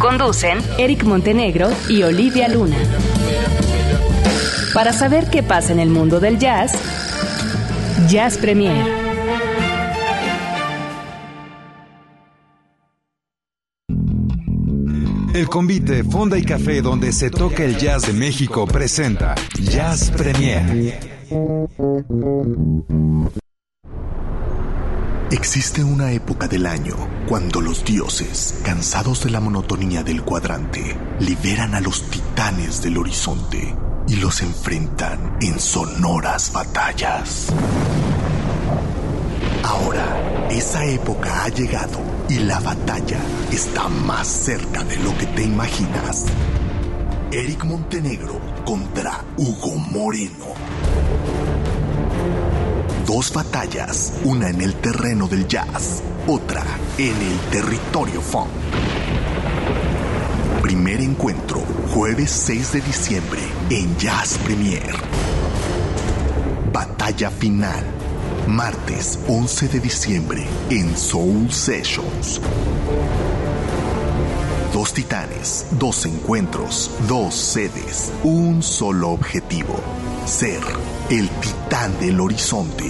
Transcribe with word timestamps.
Conducen 0.00 0.60
Eric 0.78 1.04
Montenegro 1.04 1.68
y 1.90 2.02
Olivia 2.02 2.48
Luna. 2.48 2.78
Para 4.72 4.94
saber 4.94 5.28
qué 5.28 5.42
pasa 5.42 5.74
en 5.74 5.78
el 5.78 5.90
mundo 5.90 6.20
del 6.20 6.38
jazz, 6.38 6.72
Jazz 8.08 8.38
Premier. 8.38 8.86
El 15.34 15.48
convite 15.50 16.02
Fonda 16.02 16.38
y 16.38 16.44
Café 16.44 16.80
donde 16.80 17.12
se 17.12 17.28
toca 17.28 17.62
el 17.62 17.76
jazz 17.76 18.06
de 18.06 18.14
México 18.14 18.66
presenta 18.66 19.34
Jazz 19.60 20.10
Premier. 20.16 20.98
Existe 25.32 25.84
una 25.84 26.10
época 26.10 26.48
del 26.48 26.66
año 26.66 26.96
cuando 27.28 27.60
los 27.60 27.84
dioses, 27.84 28.56
cansados 28.64 29.22
de 29.22 29.30
la 29.30 29.38
monotonía 29.38 30.02
del 30.02 30.22
cuadrante, 30.22 30.96
liberan 31.20 31.76
a 31.76 31.80
los 31.80 32.02
titanes 32.10 32.82
del 32.82 32.98
horizonte 32.98 33.76
y 34.08 34.16
los 34.16 34.42
enfrentan 34.42 35.36
en 35.40 35.60
sonoras 35.60 36.52
batallas. 36.52 37.46
Ahora, 39.62 40.48
esa 40.50 40.84
época 40.84 41.44
ha 41.44 41.48
llegado 41.48 42.00
y 42.28 42.40
la 42.40 42.58
batalla 42.58 43.20
está 43.52 43.88
más 43.88 44.26
cerca 44.26 44.82
de 44.82 44.96
lo 44.96 45.16
que 45.16 45.26
te 45.26 45.44
imaginas. 45.44 46.26
Eric 47.30 47.64
Montenegro 47.64 48.40
contra 48.64 49.24
Hugo 49.36 49.76
Moreno. 49.76 50.56
Dos 53.12 53.32
batallas, 53.32 54.12
una 54.22 54.50
en 54.50 54.60
el 54.60 54.72
terreno 54.76 55.26
del 55.26 55.48
jazz, 55.48 56.00
otra 56.28 56.64
en 56.96 57.16
el 57.16 57.40
territorio 57.50 58.20
funk. 58.20 58.50
Primer 60.62 61.00
encuentro, 61.00 61.58
jueves 61.92 62.30
6 62.30 62.72
de 62.74 62.80
diciembre 62.82 63.40
en 63.68 63.96
Jazz 63.96 64.38
Premier. 64.44 64.94
Batalla 66.72 67.32
final, 67.32 67.84
martes 68.46 69.18
11 69.26 69.66
de 69.66 69.80
diciembre 69.80 70.46
en 70.70 70.96
Soul 70.96 71.50
Sessions. 71.50 72.40
Dos 74.72 74.94
titanes, 74.94 75.66
dos 75.72 76.06
encuentros, 76.06 76.92
dos 77.08 77.34
sedes, 77.34 78.12
un 78.22 78.62
solo 78.62 79.08
objetivo. 79.10 79.74
Ser 80.26 80.62
el 81.10 81.28
titán 81.28 81.98
del 81.98 82.20
horizonte. 82.20 82.84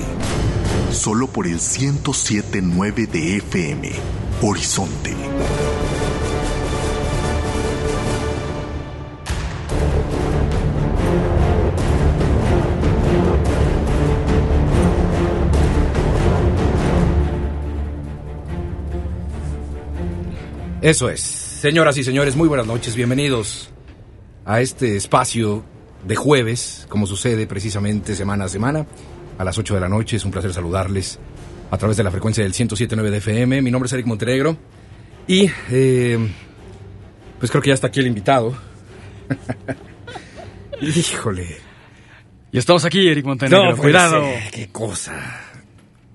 Solo 0.92 1.26
por 1.26 1.46
el 1.46 1.54
1079 1.54 3.06
de 3.06 3.36
FM. 3.38 3.92
Horizonte. 4.42 5.16
Eso 20.82 21.08
es. 21.08 21.20
Señoras 21.22 21.96
y 21.96 22.04
señores, 22.04 22.36
muy 22.36 22.48
buenas 22.48 22.66
noches. 22.66 22.94
Bienvenidos 22.94 23.70
a 24.44 24.60
este 24.60 24.96
espacio 24.96 25.64
de 26.04 26.16
jueves, 26.16 26.86
como 26.88 27.06
sucede 27.06 27.46
precisamente 27.46 28.14
semana 28.14 28.44
a 28.44 28.48
semana, 28.48 28.86
a 29.38 29.44
las 29.44 29.58
8 29.58 29.74
de 29.74 29.80
la 29.80 29.88
noche. 29.88 30.16
Es 30.16 30.24
un 30.24 30.30
placer 30.30 30.52
saludarles 30.52 31.18
a 31.70 31.78
través 31.78 31.96
de 31.96 32.02
la 32.02 32.10
frecuencia 32.10 32.42
del 32.42 32.52
107.9 32.52 33.10
de 33.10 33.16
FM. 33.18 33.62
Mi 33.62 33.70
nombre 33.70 33.86
es 33.86 33.92
Eric 33.92 34.06
Montenegro 34.06 34.56
y 35.26 35.50
eh, 35.70 36.18
pues 37.38 37.50
creo 37.50 37.62
que 37.62 37.68
ya 37.68 37.74
está 37.74 37.88
aquí 37.88 38.00
el 38.00 38.06
invitado. 38.06 38.54
Híjole. 40.80 41.56
Y 42.52 42.58
estamos 42.58 42.84
aquí, 42.84 43.06
Eric 43.06 43.24
Montenegro. 43.24 43.70
No, 43.70 43.76
cuidado. 43.76 44.24
Qué 44.50 44.68
cosa. 44.70 45.40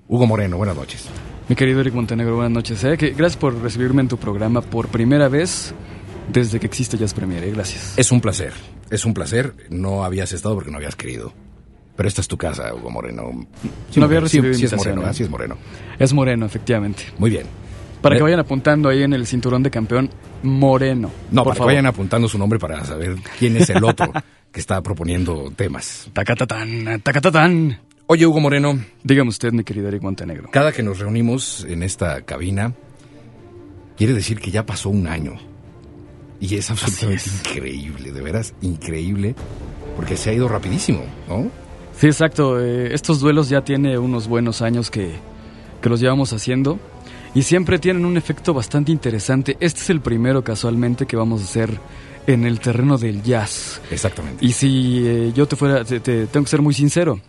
Hugo 0.08 0.26
Moreno, 0.26 0.56
buenas 0.56 0.76
noches. 0.76 1.08
Mi 1.48 1.56
querido 1.56 1.80
Eric 1.80 1.94
Montenegro, 1.94 2.34
buenas 2.34 2.52
noches. 2.52 2.82
¿eh? 2.84 2.96
Que 2.98 3.10
gracias 3.10 3.36
por 3.36 3.60
recibirme 3.60 4.02
en 4.02 4.08
tu 4.08 4.18
programa 4.18 4.60
por 4.60 4.88
primera 4.88 5.28
vez 5.28 5.72
desde 6.32 6.60
que 6.60 6.66
existe 6.66 6.98
Jazz 6.98 7.14
Premier. 7.14 7.42
¿eh? 7.44 7.52
Gracias. 7.52 7.94
Es 7.96 8.12
un 8.12 8.20
placer, 8.20 8.52
es 8.90 9.04
un 9.04 9.14
placer. 9.14 9.54
No 9.70 10.04
habías 10.04 10.32
estado 10.32 10.54
porque 10.54 10.70
no 10.70 10.76
habías 10.78 10.96
querido. 10.96 11.32
Pero 11.96 12.08
esta 12.08 12.20
es 12.20 12.28
tu 12.28 12.36
casa, 12.36 12.74
Hugo 12.74 12.90
Moreno. 12.90 13.46
no 13.96 14.04
había 14.04 14.20
recibido 14.20 14.52
sí, 14.52 14.60
sí 14.60 14.66
es 14.66 14.76
Moreno, 14.76 15.02
¿eh? 15.02 15.06
así 15.08 15.22
es 15.22 15.30
Moreno. 15.30 15.56
Es 15.98 16.12
Moreno, 16.12 16.44
efectivamente. 16.44 17.04
Muy 17.18 17.30
bien. 17.30 17.46
Para 18.02 18.14
Eh, 18.14 18.18
que 18.18 18.22
vayan 18.22 18.40
apuntando 18.40 18.90
ahí 18.90 19.02
en 19.02 19.14
el 19.14 19.26
cinturón 19.26 19.62
de 19.62 19.70
campeón, 19.70 20.10
Moreno. 20.42 21.10
No, 21.30 21.42
por 21.42 21.52
para 21.52 21.54
favor. 21.56 21.70
que 21.70 21.74
vayan 21.76 21.86
apuntando 21.86 22.28
su 22.28 22.36
nombre 22.38 22.58
para 22.58 22.84
saber 22.84 23.16
quién 23.38 23.56
es 23.56 23.70
el 23.70 23.82
otro 23.82 24.12
que 24.52 24.60
está 24.60 24.82
proponiendo 24.82 25.50
temas. 25.56 26.10
Tacatatán, 26.12 27.00
tacatatán. 27.02 27.80
Oye, 28.08 28.26
Hugo 28.26 28.40
Moreno, 28.40 28.78
Dígame 29.02 29.30
usted, 29.30 29.52
mi 29.52 29.64
querido 29.64 29.88
Eric 29.88 30.02
Montenegro. 30.02 30.50
cada 30.50 30.72
que 30.72 30.82
nos 30.82 30.98
reunimos 30.98 31.64
en 31.68 31.82
esta 31.82 32.20
cabina, 32.22 32.74
quiere 33.96 34.12
decir 34.12 34.38
que 34.38 34.50
ya 34.50 34.66
pasó 34.66 34.90
un 34.90 35.06
año. 35.08 35.32
Y 36.40 36.56
es 36.56 36.70
absolutamente 36.70 37.16
es. 37.24 37.40
increíble, 37.46 38.12
de 38.12 38.20
veras, 38.20 38.54
increíble, 38.62 39.34
porque 39.96 40.16
se 40.16 40.30
ha 40.30 40.32
ido 40.32 40.48
rapidísimo, 40.48 41.00
¿no? 41.28 41.50
Sí, 41.98 42.06
exacto. 42.06 42.60
eh, 42.62 42.92
estos 42.94 43.20
duelos 43.20 43.48
ya 43.48 43.62
tiene 43.62 43.96
unos 43.98 44.28
buenos 44.28 44.60
años 44.62 44.90
que, 44.90 45.12
que 45.80 45.88
los 45.88 45.98
llevamos 46.00 46.32
haciendo 46.32 46.78
y 47.34 47.42
siempre 47.42 47.78
tienen 47.78 48.04
un 48.04 48.16
efecto 48.16 48.52
bastante 48.52 48.92
interesante. 48.92 49.56
Este 49.60 49.80
es 49.80 49.90
el 49.90 50.00
primero 50.00 50.44
casualmente 50.44 51.06
que 51.06 51.16
vamos 51.16 51.40
a 51.40 51.44
hacer 51.44 51.78
en 52.26 52.44
el 52.44 52.60
terreno 52.60 52.98
del 52.98 53.22
jazz. 53.22 53.80
Exactamente. 53.90 54.44
Y 54.44 54.52
si 54.52 55.02
eh, 55.06 55.32
yo 55.34 55.46
te 55.46 55.56
fuera, 55.56 55.84
te, 55.84 56.00
te- 56.00 56.26
tengo 56.26 56.44
que 56.44 56.50
ser 56.50 56.60
muy 56.60 56.74
sincero, 56.74 57.20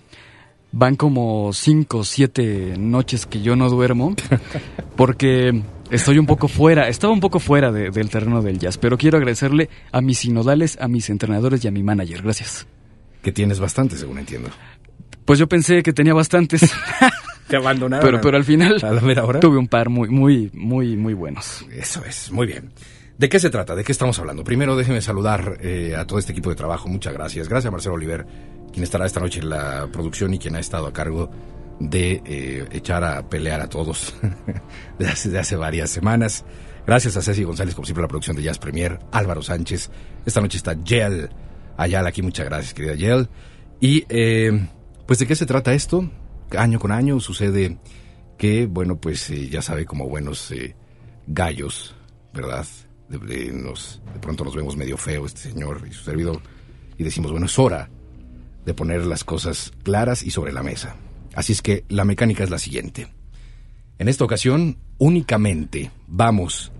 van 0.73 0.95
como 0.97 1.51
cinco 1.53 1.99
o 1.99 2.03
siete 2.03 2.73
noches 2.77 3.25
que 3.25 3.41
yo 3.41 3.55
no 3.55 3.69
duermo 3.69 4.15
porque 4.97 5.61
estoy 5.91 6.17
un 6.19 6.25
poco 6.25 6.47
fuera, 6.47 6.87
estaba 6.87 7.13
un 7.13 7.19
poco 7.19 7.39
fuera 7.39 7.71
de- 7.71 7.89
del 7.91 8.09
terreno 8.09 8.41
del 8.41 8.59
jazz, 8.59 8.77
pero 8.77 8.97
quiero 8.97 9.17
agradecerle 9.17 9.69
a 9.91 10.01
mis 10.01 10.19
sinodales, 10.19 10.77
a 10.81 10.87
mis 10.87 11.09
entrenadores 11.09 11.63
y 11.63 11.67
a 11.67 11.71
mi 11.71 11.83
manager. 11.83 12.21
Gracias. 12.23 12.67
Que 13.21 13.31
tienes 13.31 13.59
bastante, 13.59 13.97
según 13.97 14.19
entiendo. 14.19 14.49
Pues 15.25 15.39
yo 15.39 15.47
pensé 15.47 15.83
que 15.83 15.93
tenía 15.93 16.13
bastantes, 16.13 16.61
Te 17.47 17.55
abandonaron. 17.57 18.05
pero, 18.05 18.21
pero 18.21 18.37
al 18.37 18.43
final 18.43 18.77
a 18.83 18.91
la 18.91 19.01
mera 19.01 19.23
hora. 19.25 19.39
tuve 19.39 19.57
un 19.57 19.67
par 19.67 19.89
muy, 19.89 20.09
muy, 20.09 20.49
muy, 20.53 20.95
muy 20.97 21.13
buenos. 21.13 21.65
Eso 21.71 22.03
es, 22.05 22.31
muy 22.31 22.45
bien. 22.47 22.71
¿De 23.17 23.29
qué 23.29 23.39
se 23.39 23.49
trata? 23.49 23.73
¿De 23.75 23.83
qué 23.83 23.91
estamos 23.91 24.19
hablando? 24.19 24.43
Primero 24.43 24.75
déjeme 24.75 25.01
saludar 25.01 25.57
eh, 25.61 25.95
a 25.97 26.05
todo 26.05 26.19
este 26.19 26.33
equipo 26.33 26.49
de 26.49 26.55
trabajo. 26.55 26.87
Muchas 26.87 27.13
gracias. 27.13 27.49
Gracias 27.49 27.69
a 27.69 27.71
Marcelo 27.71 27.95
Oliver, 27.95 28.25
quien 28.71 28.83
estará 28.83 29.05
esta 29.05 29.19
noche 29.19 29.39
en 29.39 29.49
la 29.49 29.87
producción 29.91 30.33
y 30.33 30.39
quien 30.39 30.55
ha 30.55 30.59
estado 30.59 30.85
a 30.87 30.93
cargo 30.93 31.31
de 31.79 32.21
eh, 32.25 32.65
echar 32.71 33.03
a 33.03 33.27
pelear 33.29 33.61
a 33.61 33.67
todos 33.69 34.15
desde 34.99 35.11
hace, 35.11 35.29
de 35.29 35.39
hace 35.39 35.55
varias 35.55 35.89
semanas. 35.89 36.43
Gracias 36.85 37.17
a 37.17 37.21
Ceci 37.21 37.43
González, 37.43 37.75
como 37.75 37.85
siempre, 37.85 38.01
la 38.01 38.07
producción 38.07 38.35
de 38.35 38.43
Jazz 38.43 38.59
Premier. 38.59 38.99
Álvaro 39.11 39.41
Sánchez. 39.41 39.89
Esta 40.25 40.39
noche 40.41 40.57
está 40.57 40.73
Yel 40.83 41.29
Ayala 41.77 42.09
aquí. 42.09 42.21
Muchas 42.21 42.45
gracias, 42.45 42.73
querida 42.73 42.95
Yel. 42.95 43.29
Y, 43.79 44.05
eh, 44.09 44.67
pues, 45.05 45.19
¿de 45.19 45.27
qué 45.27 45.35
se 45.35 45.45
trata 45.45 45.73
esto? 45.73 46.09
Año 46.57 46.79
con 46.79 46.91
año 46.91 47.19
sucede 47.19 47.77
que, 48.37 48.65
bueno, 48.65 48.95
pues 48.99 49.29
eh, 49.29 49.49
ya 49.49 49.61
sabe, 49.61 49.85
como 49.85 50.07
buenos 50.07 50.49
eh, 50.51 50.75
gallos, 51.27 51.93
¿verdad? 52.33 52.65
De, 53.09 53.17
de- 53.19 53.51
nos, 53.51 54.01
de 54.13 54.19
pronto 54.19 54.43
nos 54.45 54.55
vemos 54.55 54.75
medio 54.77 54.97
feo 54.97 55.25
este 55.25 55.41
señor 55.51 55.81
y 55.89 55.93
su 55.93 56.03
servidor 56.03 56.41
y 56.97 57.03
decimos, 57.03 57.31
bueno, 57.31 57.45
es 57.47 57.59
hora 57.59 57.89
de 58.65 58.73
poner 58.73 59.05
las 59.05 59.23
cosas 59.23 59.71
claras 59.83 60.23
y 60.23 60.31
sobre 60.31 60.51
la 60.53 60.63
mesa. 60.63 60.95
Así 61.37 61.53
es 61.53 61.61
que 61.61 61.85
la 61.87 62.03
mecánica 62.03 62.43
es 62.43 62.49
la 62.49 62.57
siguiente. 62.57 63.13
En 63.99 64.07
esta 64.07 64.23
ocasión, 64.23 64.79
únicamente 64.97 65.91
vamos 66.07 66.71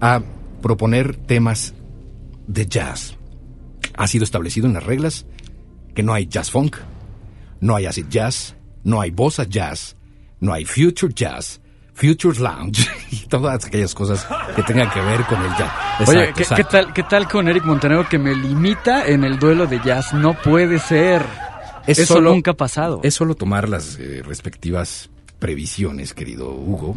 a 0.00 0.20
proponer 0.60 1.14
temas 1.14 1.74
de 2.48 2.66
jazz. 2.66 3.16
Ha 3.96 4.08
sido 4.08 4.24
establecido 4.24 4.66
en 4.66 4.74
las 4.74 4.82
reglas 4.82 5.26
que 5.94 6.02
no 6.02 6.12
hay 6.12 6.26
jazz 6.26 6.50
funk, 6.50 6.78
no 7.60 7.76
hay 7.76 7.86
acid 7.86 8.06
jazz, 8.08 8.56
no 8.82 9.00
hay 9.00 9.12
bossa 9.12 9.44
jazz, 9.44 9.94
no 10.40 10.52
hay 10.52 10.64
future 10.64 11.14
jazz, 11.14 11.60
Futures 11.94 12.40
Lounge 12.40 12.88
y 13.12 13.16
todas 13.28 13.64
aquellas 13.64 13.94
cosas 13.94 14.26
que 14.56 14.64
tengan 14.64 14.90
que 14.90 15.00
ver 15.02 15.24
con 15.26 15.40
el 15.40 15.50
jazz. 15.50 16.08
Oye, 16.08 16.30
Exacto, 16.30 16.34
¿qué, 16.34 16.42
exacto. 16.42 16.56
qué 16.56 16.64
tal, 16.64 16.92
¿qué 16.94 17.02
tal 17.04 17.28
con 17.28 17.46
Eric 17.46 17.64
Montenegro 17.64 18.08
que 18.08 18.18
me 18.18 18.34
limita 18.34 19.06
en 19.06 19.22
el 19.22 19.38
duelo 19.38 19.68
de 19.68 19.80
jazz? 19.84 20.12
No 20.14 20.34
puede 20.34 20.80
ser. 20.80 21.49
Es 21.86 21.98
Eso 21.98 22.14
solo- 22.14 22.32
nunca 22.32 22.52
ha 22.52 22.56
pasado. 22.56 23.00
Es 23.02 23.14
solo 23.14 23.34
tomar 23.34 23.68
las 23.68 23.98
eh, 23.98 24.22
respectivas 24.24 25.10
previsiones, 25.38 26.12
querido 26.14 26.50
Hugo, 26.54 26.96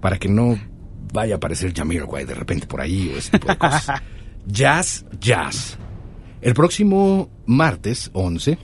para 0.00 0.18
que 0.18 0.28
no 0.28 0.58
vaya 1.12 1.34
a 1.34 1.36
aparecer 1.36 1.74
Jamiroquai 1.74 2.24
de 2.24 2.34
repente 2.34 2.66
por 2.66 2.80
ahí 2.80 3.10
o 3.14 3.18
ese 3.18 3.32
tipo 3.32 3.48
de 3.48 3.58
cosas. 3.58 4.00
jazz, 4.46 5.04
jazz. 5.20 5.76
El 6.40 6.54
próximo 6.54 7.30
martes 7.46 8.10
11 8.14 8.58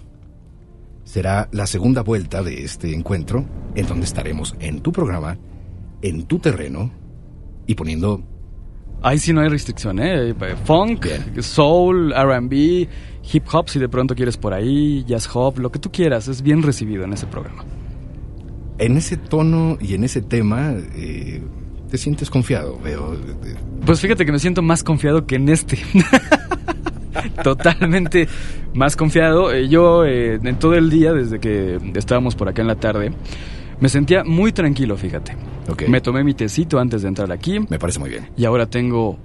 será 1.05 1.49
la 1.53 1.67
segunda 1.67 2.03
vuelta 2.03 2.43
de 2.43 2.65
este 2.65 2.95
encuentro, 2.95 3.45
en 3.75 3.87
donde 3.87 4.05
estaremos 4.07 4.55
en 4.61 4.81
tu 4.81 4.93
programa, 4.93 5.37
en 6.03 6.25
tu 6.25 6.39
terreno 6.39 6.91
y 7.67 7.75
poniendo 7.75 8.23
Ahí 9.01 9.19
sí 9.21 9.33
no 9.33 9.41
hay 9.43 9.49
restricción, 9.49 10.01
¿eh? 10.01 10.35
Funk, 10.65 11.05
Bien. 11.05 11.41
soul, 11.43 12.13
RB, 12.13 12.89
hip 13.33 13.45
hop, 13.53 13.69
si 13.69 13.79
de 13.79 13.89
pronto 13.89 14.15
quieres 14.15 14.37
por 14.37 14.53
ahí, 14.55 15.05
jazz 15.07 15.29
hop, 15.35 15.59
lo 15.59 15.71
que 15.71 15.79
tú 15.79 15.91
quieras, 15.91 16.29
es 16.29 16.43
bien 16.43 16.63
recibido 16.63 17.05
en 17.05 17.13
ese 17.13 17.27
programa. 17.27 17.65
en 18.79 18.97
ese 18.97 19.17
tono 19.17 19.77
y 19.81 19.95
en 19.95 20.05
ese 20.05 20.23
tema. 20.23 20.73
eh, 20.95 21.43
te 21.91 21.99
sientes 21.99 22.31
confiado, 22.31 22.79
veo. 22.79 23.11
de- 23.17 23.35
de- 23.49 23.57
Pues 23.85 24.01
fíjate 24.01 24.25
que 24.27 24.31
me 24.33 24.39
siento 24.39 24.63
más 24.63 24.85
confiado 24.85 25.27
que 25.27 25.35
en 25.37 25.49
este. 25.49 25.79
Totalmente 27.43 28.29
más 28.75 28.95
confiado. 28.97 29.53
Eh, 29.53 29.69
Yo 29.69 30.05
eh, 30.05 30.39
en 30.43 30.57
todo 30.59 30.75
el 30.75 30.91
día, 30.91 31.13
desde 31.13 31.41
que 31.41 31.79
estábamos 31.95 32.35
por 32.37 32.49
acá 32.49 32.63
en 32.63 32.69
la 32.69 32.77
tarde, 32.77 33.13
me 33.81 33.89
sentía 33.89 34.23
muy 34.25 34.53
tranquilo, 34.53 34.97
fíjate. 34.97 35.33
Ok. 35.69 35.89
Me 35.89 36.01
tomé 36.01 36.23
mi 36.25 36.35
tecito 36.35 36.79
antes 36.79 37.03
de 37.03 37.09
entrar 37.09 37.31
aquí 37.33 37.59
Me 37.69 37.79
parece 37.79 37.99
muy 37.99 38.11
bien. 38.11 38.29
y 38.37 38.45
ahora 38.45 38.67
tengo 38.67 39.19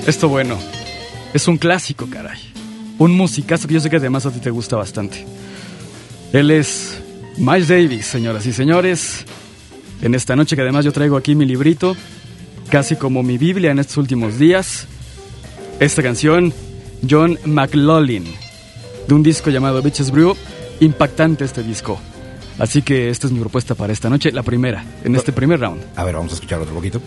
Esto 0.07 0.27
bueno, 0.29 0.57
es 1.33 1.47
un 1.47 1.57
clásico, 1.57 2.07
caray. 2.09 2.39
Un 2.97 3.15
musicazo 3.15 3.67
que 3.67 3.75
yo 3.75 3.79
sé 3.79 3.89
que 3.89 3.97
además 3.97 4.25
a 4.25 4.31
ti 4.31 4.39
te 4.39 4.49
gusta 4.49 4.75
bastante. 4.75 5.25
Él 6.33 6.51
es 6.51 7.01
Miles 7.37 7.67
Davis, 7.67 8.05
señoras 8.07 8.45
y 8.45 8.53
señores. 8.53 9.25
En 10.01 10.15
esta 10.15 10.35
noche 10.35 10.55
que 10.55 10.63
además 10.63 10.85
yo 10.85 10.91
traigo 10.91 11.17
aquí 11.17 11.35
mi 11.35 11.45
librito, 11.45 11.95
casi 12.69 12.95
como 12.95 13.23
mi 13.23 13.37
Biblia 13.37 13.71
en 13.71 13.79
estos 13.79 13.97
últimos 13.97 14.39
días. 14.39 14.87
Esta 15.79 16.01
canción, 16.01 16.53
John 17.07 17.37
McLaughlin, 17.45 18.25
de 19.07 19.13
un 19.13 19.23
disco 19.23 19.49
llamado 19.49 19.81
Bitches 19.81 20.11
Brew. 20.11 20.35
Impactante 20.79 21.45
este 21.45 21.63
disco. 21.63 21.99
Así 22.59 22.81
que 22.81 23.09
esta 23.09 23.27
es 23.27 23.33
mi 23.33 23.39
propuesta 23.39 23.75
para 23.75 23.93
esta 23.93 24.09
noche, 24.09 24.31
la 24.31 24.43
primera, 24.43 24.83
en 25.03 25.15
este 25.15 25.31
primer 25.31 25.59
round. 25.59 25.81
A 25.95 26.03
ver, 26.03 26.15
vamos 26.15 26.31
a 26.33 26.35
escuchar 26.35 26.59
otro 26.59 26.75
poquito. 26.75 27.01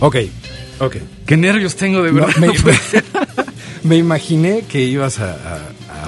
Ok, 0.00 0.16
ok. 0.78 0.96
Qué 1.26 1.36
nervios 1.36 1.74
tengo 1.74 2.02
de 2.02 2.12
verdad. 2.12 2.36
me, 2.36 2.48
no 3.82 3.94
imaginé 3.94 4.62
que 4.68 4.82
ibas 4.82 5.18
a 5.18 5.47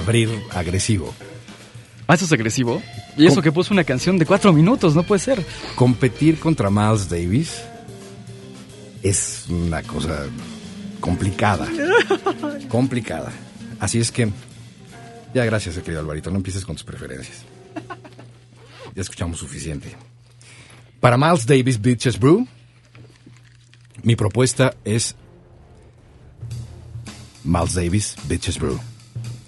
abrir 0.01 0.29
agresivo. 0.51 1.13
Ah, 2.07 2.15
eso 2.15 2.25
es 2.25 2.31
agresivo. 2.33 2.81
Y 3.17 3.25
eso 3.25 3.41
que 3.41 3.51
puso 3.51 3.73
una 3.73 3.83
canción 3.83 4.17
de 4.17 4.25
cuatro 4.25 4.51
minutos, 4.51 4.95
no 4.95 5.03
puede 5.03 5.19
ser. 5.19 5.45
Competir 5.75 6.39
contra 6.39 6.69
Miles 6.69 7.09
Davis 7.09 7.61
es 9.01 9.45
una 9.49 9.81
cosa 9.83 10.25
complicada. 10.99 11.67
complicada. 12.69 13.31
Así 13.79 13.99
es 13.99 14.11
que, 14.11 14.29
ya 15.33 15.45
gracias, 15.45 15.77
querido 15.77 15.99
Alvarito, 15.99 16.29
no 16.29 16.37
empieces 16.37 16.65
con 16.65 16.75
tus 16.75 16.83
preferencias. 16.83 17.43
Ya 18.93 19.01
escuchamos 19.01 19.39
suficiente. 19.39 19.95
Para 20.99 21.17
Miles 21.17 21.45
Davis 21.45 21.81
Bitches 21.81 22.19
Brew, 22.19 22.47
mi 24.03 24.15
propuesta 24.15 24.73
es 24.83 25.15
Miles 27.43 27.73
Davis 27.73 28.15
Bitches 28.27 28.59
Brew. 28.59 28.79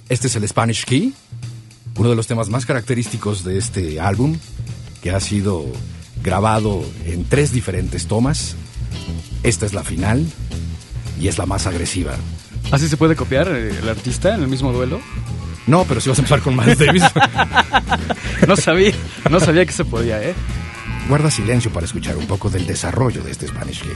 Este 0.10 0.28
es 0.28 0.36
el 0.36 0.48
Spanish 0.48 0.86
Key, 0.86 1.14
uno 1.98 2.10
de 2.10 2.16
los 2.16 2.28
temas 2.28 2.50
más 2.50 2.66
característicos 2.66 3.44
de 3.44 3.58
este 3.58 4.00
álbum, 4.00 4.38
que 5.02 5.12
ha 5.12 5.20
sido 5.20 5.66
grabado 6.24 6.84
en 7.06 7.26
tres 7.26 7.52
diferentes 7.52 8.08
tomas. 8.08 8.56
Esta 9.44 9.66
es 9.66 9.74
la 9.74 9.84
final 9.84 10.26
y 11.20 11.28
es 11.28 11.38
la 11.38 11.46
más 11.46 11.68
agresiva. 11.68 12.16
¿Así 12.72 12.88
se 12.88 12.98
puede 12.98 13.16
copiar 13.16 13.48
eh, 13.50 13.78
el 13.78 13.90
artista 13.90 14.34
en 14.36 14.42
el 14.42 14.48
mismo 14.48 14.72
duelo? 14.72 15.00
No, 15.68 15.86
pero 15.86 16.02
si 16.02 16.10
vas 16.10 16.18
a 16.18 16.22
empezar 16.22 16.42
con 16.42 16.56
Miles 16.56 16.78
Davis, 16.78 17.04
No 18.48 18.56
sabía, 18.58 18.94
no 19.30 19.40
sabía 19.40 19.66
que 19.66 19.72
se 19.72 19.86
podía, 19.86 20.22
¿eh? 20.22 20.34
guarda 21.08 21.30
silencio 21.30 21.72
para 21.72 21.86
escuchar 21.86 22.18
un 22.18 22.28
poco 22.28 22.50
del 22.50 22.66
desarrollo 22.66 23.24
de 23.24 23.32
este 23.32 23.48
Spanish 23.48 23.82
Key. 23.82 23.92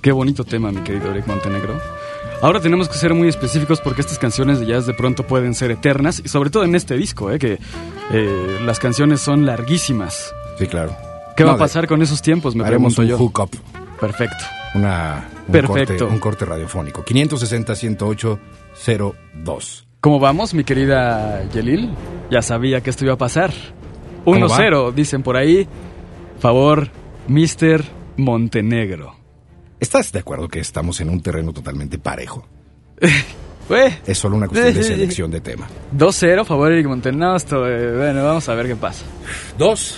Qué 0.00 0.12
bonito 0.12 0.44
tema, 0.44 0.70
mi 0.72 0.80
querido 0.82 1.10
Eric 1.10 1.26
Montenegro. 1.26 1.74
Ahora 2.40 2.58
tenemos 2.60 2.88
que 2.88 2.94
ser 2.94 3.12
muy 3.12 3.28
específicos 3.28 3.80
porque 3.82 4.00
estas 4.00 4.18
canciones 4.18 4.58
de 4.58 4.64
jazz 4.66 4.86
de 4.86 4.94
pronto 4.94 5.26
pueden 5.26 5.54
ser 5.54 5.70
eternas, 5.70 6.22
y 6.24 6.28
sobre 6.28 6.48
todo 6.48 6.64
en 6.64 6.74
este 6.74 6.96
disco, 6.96 7.30
¿eh? 7.30 7.38
que 7.38 7.58
eh, 8.10 8.58
las 8.64 8.78
canciones 8.78 9.20
son 9.20 9.44
larguísimas. 9.44 10.34
Sí, 10.58 10.66
claro. 10.66 10.96
¿Qué 11.36 11.44
va 11.44 11.52
a 11.52 11.58
pasar 11.58 11.86
con 11.86 12.00
esos 12.00 12.22
tiempos? 12.22 12.56
Me 12.56 12.64
Haremos 12.64 12.94
pregunto 12.94 13.14
un 13.14 13.20
yo. 13.20 13.28
hook-up, 13.30 13.50
Perfecto. 14.00 14.42
una, 14.74 15.28
un, 15.46 15.52
Perfecto. 15.52 15.98
corte, 15.98 16.04
un 16.14 16.18
corte 16.18 16.44
radiofónico. 16.46 17.04
560-108-02. 17.04 19.84
¿Cómo 20.00 20.18
vamos, 20.18 20.54
mi 20.54 20.64
querida 20.64 21.44
Yelil? 21.52 21.90
Ya 22.30 22.40
sabía 22.40 22.80
que 22.80 22.88
esto 22.88 23.04
iba 23.04 23.12
a 23.14 23.18
pasar. 23.18 23.52
¿Cómo 24.24 24.48
va? 24.48 24.58
1-0, 24.58 24.94
dicen 24.94 25.22
por 25.22 25.36
ahí. 25.36 25.68
Favor, 26.38 26.88
Mr. 27.28 27.84
Montenegro. 28.16 29.19
¿Estás 29.80 30.12
de 30.12 30.18
acuerdo 30.20 30.48
que 30.48 30.60
estamos 30.60 31.00
en 31.00 31.08
un 31.10 31.20
terreno 31.22 31.52
totalmente 31.52 31.98
parejo? 31.98 32.46
Es 34.04 34.18
solo 34.18 34.34
una 34.36 34.48
cuestión 34.48 34.74
de 34.74 34.82
selección 34.82 35.30
de 35.30 35.40
tema. 35.40 35.68
2-0, 35.96 36.44
favor, 36.44 36.72
Eric 36.72 36.88
Montenegro. 36.88 37.36
Esto, 37.36 37.68
eh, 37.68 37.96
bueno, 37.96 38.24
vamos 38.24 38.48
a 38.48 38.54
ver 38.56 38.66
qué 38.66 38.74
pasa. 38.74 39.04
Dos, 39.56 39.96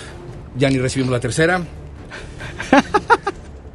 ya 0.55 0.69
ni 0.69 0.77
recibimos 0.77 1.11
la 1.11 1.19
tercera. 1.19 1.57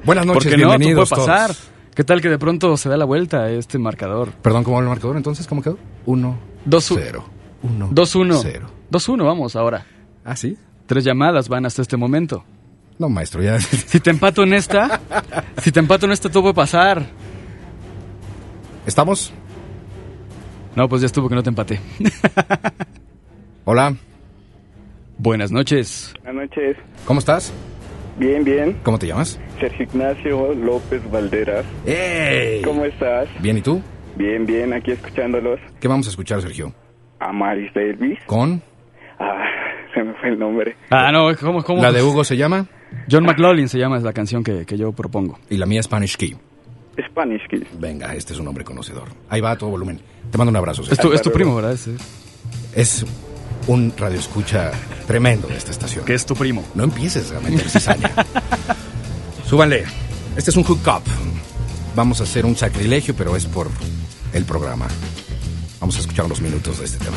Buenas 0.04 0.24
¿Por 0.24 0.36
noches, 0.36 0.52
qué 0.52 0.56
no? 0.56 0.68
Bienvenidos 0.68 1.08
puede 1.10 1.26
pasar. 1.26 1.48
todos. 1.48 1.68
¿Qué 1.96 2.04
tal 2.04 2.20
que 2.20 2.28
de 2.28 2.38
pronto 2.38 2.76
se 2.76 2.88
da 2.88 2.96
la 2.96 3.06
vuelta 3.06 3.50
este 3.50 3.76
marcador? 3.78 4.30
Perdón, 4.40 4.62
¿cómo 4.62 4.76
va 4.76 4.84
el 4.84 4.88
marcador 4.88 5.16
entonces? 5.16 5.48
¿Cómo 5.48 5.62
quedó? 5.62 5.76
Uno, 6.06 6.38
Dos, 6.64 6.88
u- 6.92 7.00
cero. 7.02 7.24
Uno, 7.64 7.90
2-1. 7.90 8.38
cero. 8.40 8.70
2-1, 8.92 9.24
vamos 9.24 9.56
ahora. 9.56 9.84
¿Ah, 10.24 10.36
sí? 10.36 10.56
Tres 10.86 11.02
llamadas 11.02 11.48
van 11.48 11.66
hasta 11.66 11.82
este 11.82 11.96
momento. 11.96 12.44
No, 12.98 13.08
maestro, 13.08 13.42
ya... 13.42 13.58
Si 13.60 14.00
te 14.00 14.10
empato 14.10 14.42
en 14.42 14.54
esta, 14.54 15.00
si 15.58 15.70
te 15.70 15.80
empato 15.80 16.06
en 16.06 16.12
esta, 16.12 16.28
todo 16.28 16.42
puede 16.42 16.54
pasar. 16.54 17.02
¿Estamos? 18.86 19.32
No, 20.74 20.88
pues 20.88 21.02
ya 21.02 21.06
estuvo 21.06 21.28
que 21.28 21.34
no 21.34 21.42
te 21.42 21.50
empaté. 21.50 21.80
Hola, 23.64 23.94
Buenas 25.18 25.50
noches. 25.50 26.14
Buenas 26.22 26.48
noches. 26.48 26.76
¿cómo 27.04 27.18
estás? 27.18 27.52
Bien, 28.18 28.44
bien. 28.44 28.78
¿Cómo 28.84 29.00
te 29.00 29.08
llamas? 29.08 29.40
Sergio 29.58 29.84
Ignacio 29.84 30.54
López 30.54 31.02
Valderas. 31.10 31.64
¡Ey! 31.84 32.62
¿Cómo 32.62 32.84
estás? 32.84 33.28
Bien, 33.40 33.58
¿y 33.58 33.60
tú? 33.60 33.82
Bien, 34.14 34.46
bien. 34.46 34.72
Aquí 34.72 34.92
escuchándolos. 34.92 35.58
¿Qué 35.80 35.88
vamos 35.88 36.06
a 36.06 36.10
escuchar, 36.10 36.40
Sergio? 36.40 36.72
A 37.18 37.32
Maris 37.32 37.72
Davis. 37.74 38.18
¿Con? 38.26 38.62
Ah, 39.18 39.44
se 39.94 40.04
me 40.04 40.14
fue 40.14 40.28
el 40.28 40.38
nombre. 40.38 40.76
Ah, 40.90 41.10
no, 41.10 41.34
¿cómo? 41.36 41.64
cómo? 41.64 41.82
La 41.82 41.90
de 41.90 42.00
Hugo 42.00 42.22
se 42.22 42.36
llama 42.36 42.66
John 43.10 43.24
McLaughlin 43.24 43.68
se 43.68 43.78
llama 43.78 43.96
es 43.96 44.02
la 44.02 44.12
canción 44.12 44.42
que, 44.44 44.64
que 44.66 44.76
yo 44.78 44.92
propongo. 44.92 45.38
y 45.50 45.56
la 45.56 45.66
mía 45.66 45.82
Spanish 45.82 46.16
Key. 46.16 46.36
Spanish 47.10 47.42
Kiss. 47.48 47.62
Venga, 47.78 48.14
este 48.14 48.32
es 48.32 48.38
un 48.40 48.48
hombre 48.48 48.64
conocedor. 48.64 49.08
Ahí 49.28 49.40
va 49.40 49.52
a 49.52 49.58
todo 49.58 49.70
volumen. 49.70 50.00
Te 50.30 50.36
mando 50.38 50.50
un 50.50 50.56
abrazo, 50.56 50.82
Es 50.90 50.98
tu, 50.98 51.12
es 51.12 51.22
tu 51.22 51.30
primo, 51.30 51.54
¿verdad? 51.54 51.72
Es- 51.72 51.88
Es 52.74 53.06
un 53.66 53.92
radioescucha 53.96 54.72
tremendo 55.06 55.46
de 55.48 55.56
esta 55.56 55.70
estación. 55.70 56.04
que 56.04 56.14
es 56.14 56.26
tu 56.26 56.34
primo. 56.34 56.64
No 56.74 56.84
empieces 56.84 57.30
a 57.32 57.40
meter 57.40 57.68
cizaña. 57.70 58.10
Súbanle. 59.46 59.84
Este 60.36 60.50
es 60.50 60.56
un 60.56 60.64
hookup. 60.64 61.02
Vamos 61.94 62.20
a 62.20 62.24
hacer 62.24 62.44
un 62.46 62.56
sacrilegio, 62.56 63.14
pero 63.16 63.34
es 63.36 63.46
por 63.46 63.68
el 64.32 64.44
programa. 64.44 64.86
Vamos 65.80 65.96
a 65.96 66.00
escuchar 66.00 66.28
los 66.28 66.40
minutos 66.40 66.78
de 66.78 66.84
este 66.84 67.04
tema. 67.04 67.16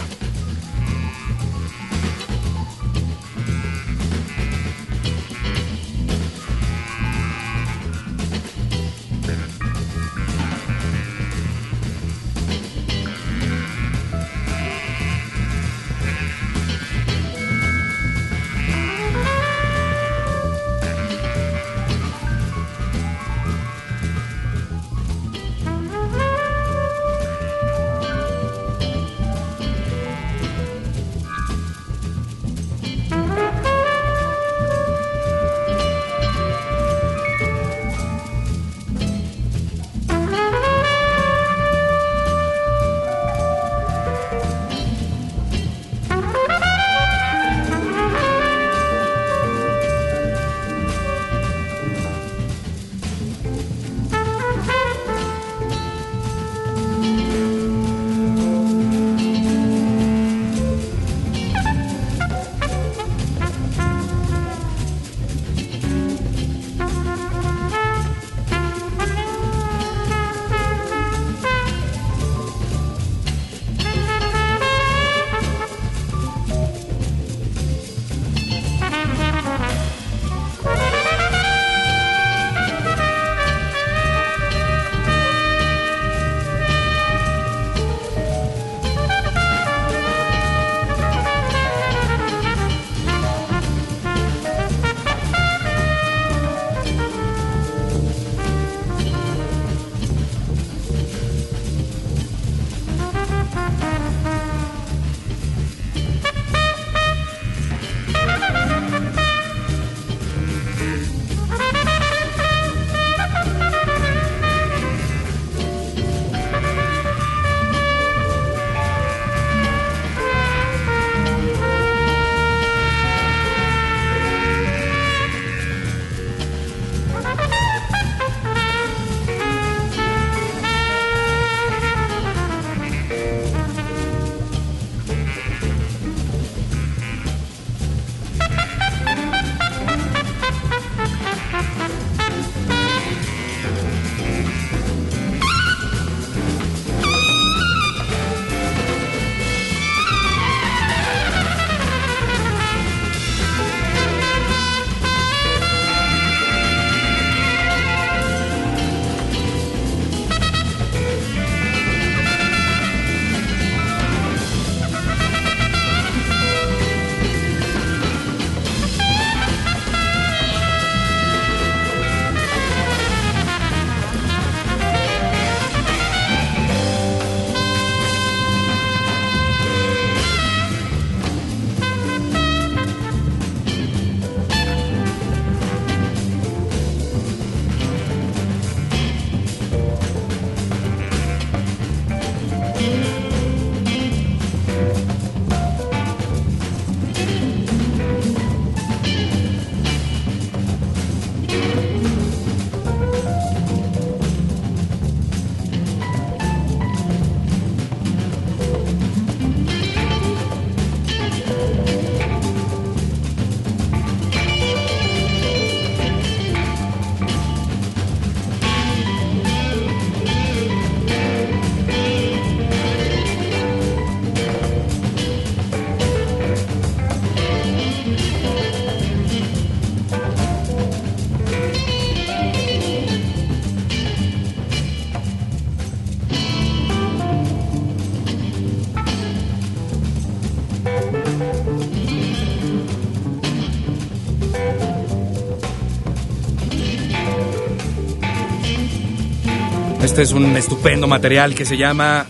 Este 250.03 250.23
es 250.23 250.31
un 250.33 250.55
estupendo 250.57 251.07
material 251.07 251.53
que 251.55 251.65
se 251.65 251.77
llama 251.77 252.25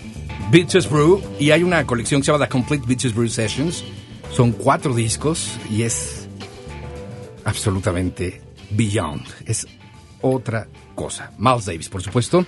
Bitches 0.51 0.89
Brew 0.89 1.21
y 1.39 1.51
hay 1.51 1.63
una 1.63 1.85
colección 1.87 2.21
que 2.21 2.25
se 2.25 2.31
llama 2.31 2.45
The 2.45 2.49
Complete 2.51 2.85
Bitches 2.85 3.13
Brew 3.15 3.29
Sessions. 3.29 3.83
Son 4.33 4.51
cuatro 4.51 4.93
discos 4.93 5.57
y 5.69 5.83
es 5.83 6.27
absolutamente 7.45 8.41
beyond. 8.71 9.23
Es 9.45 9.67
otra 10.21 10.67
cosa. 10.95 11.31
Miles 11.37 11.65
Davis, 11.65 11.89
por 11.89 12.01
supuesto. 12.01 12.45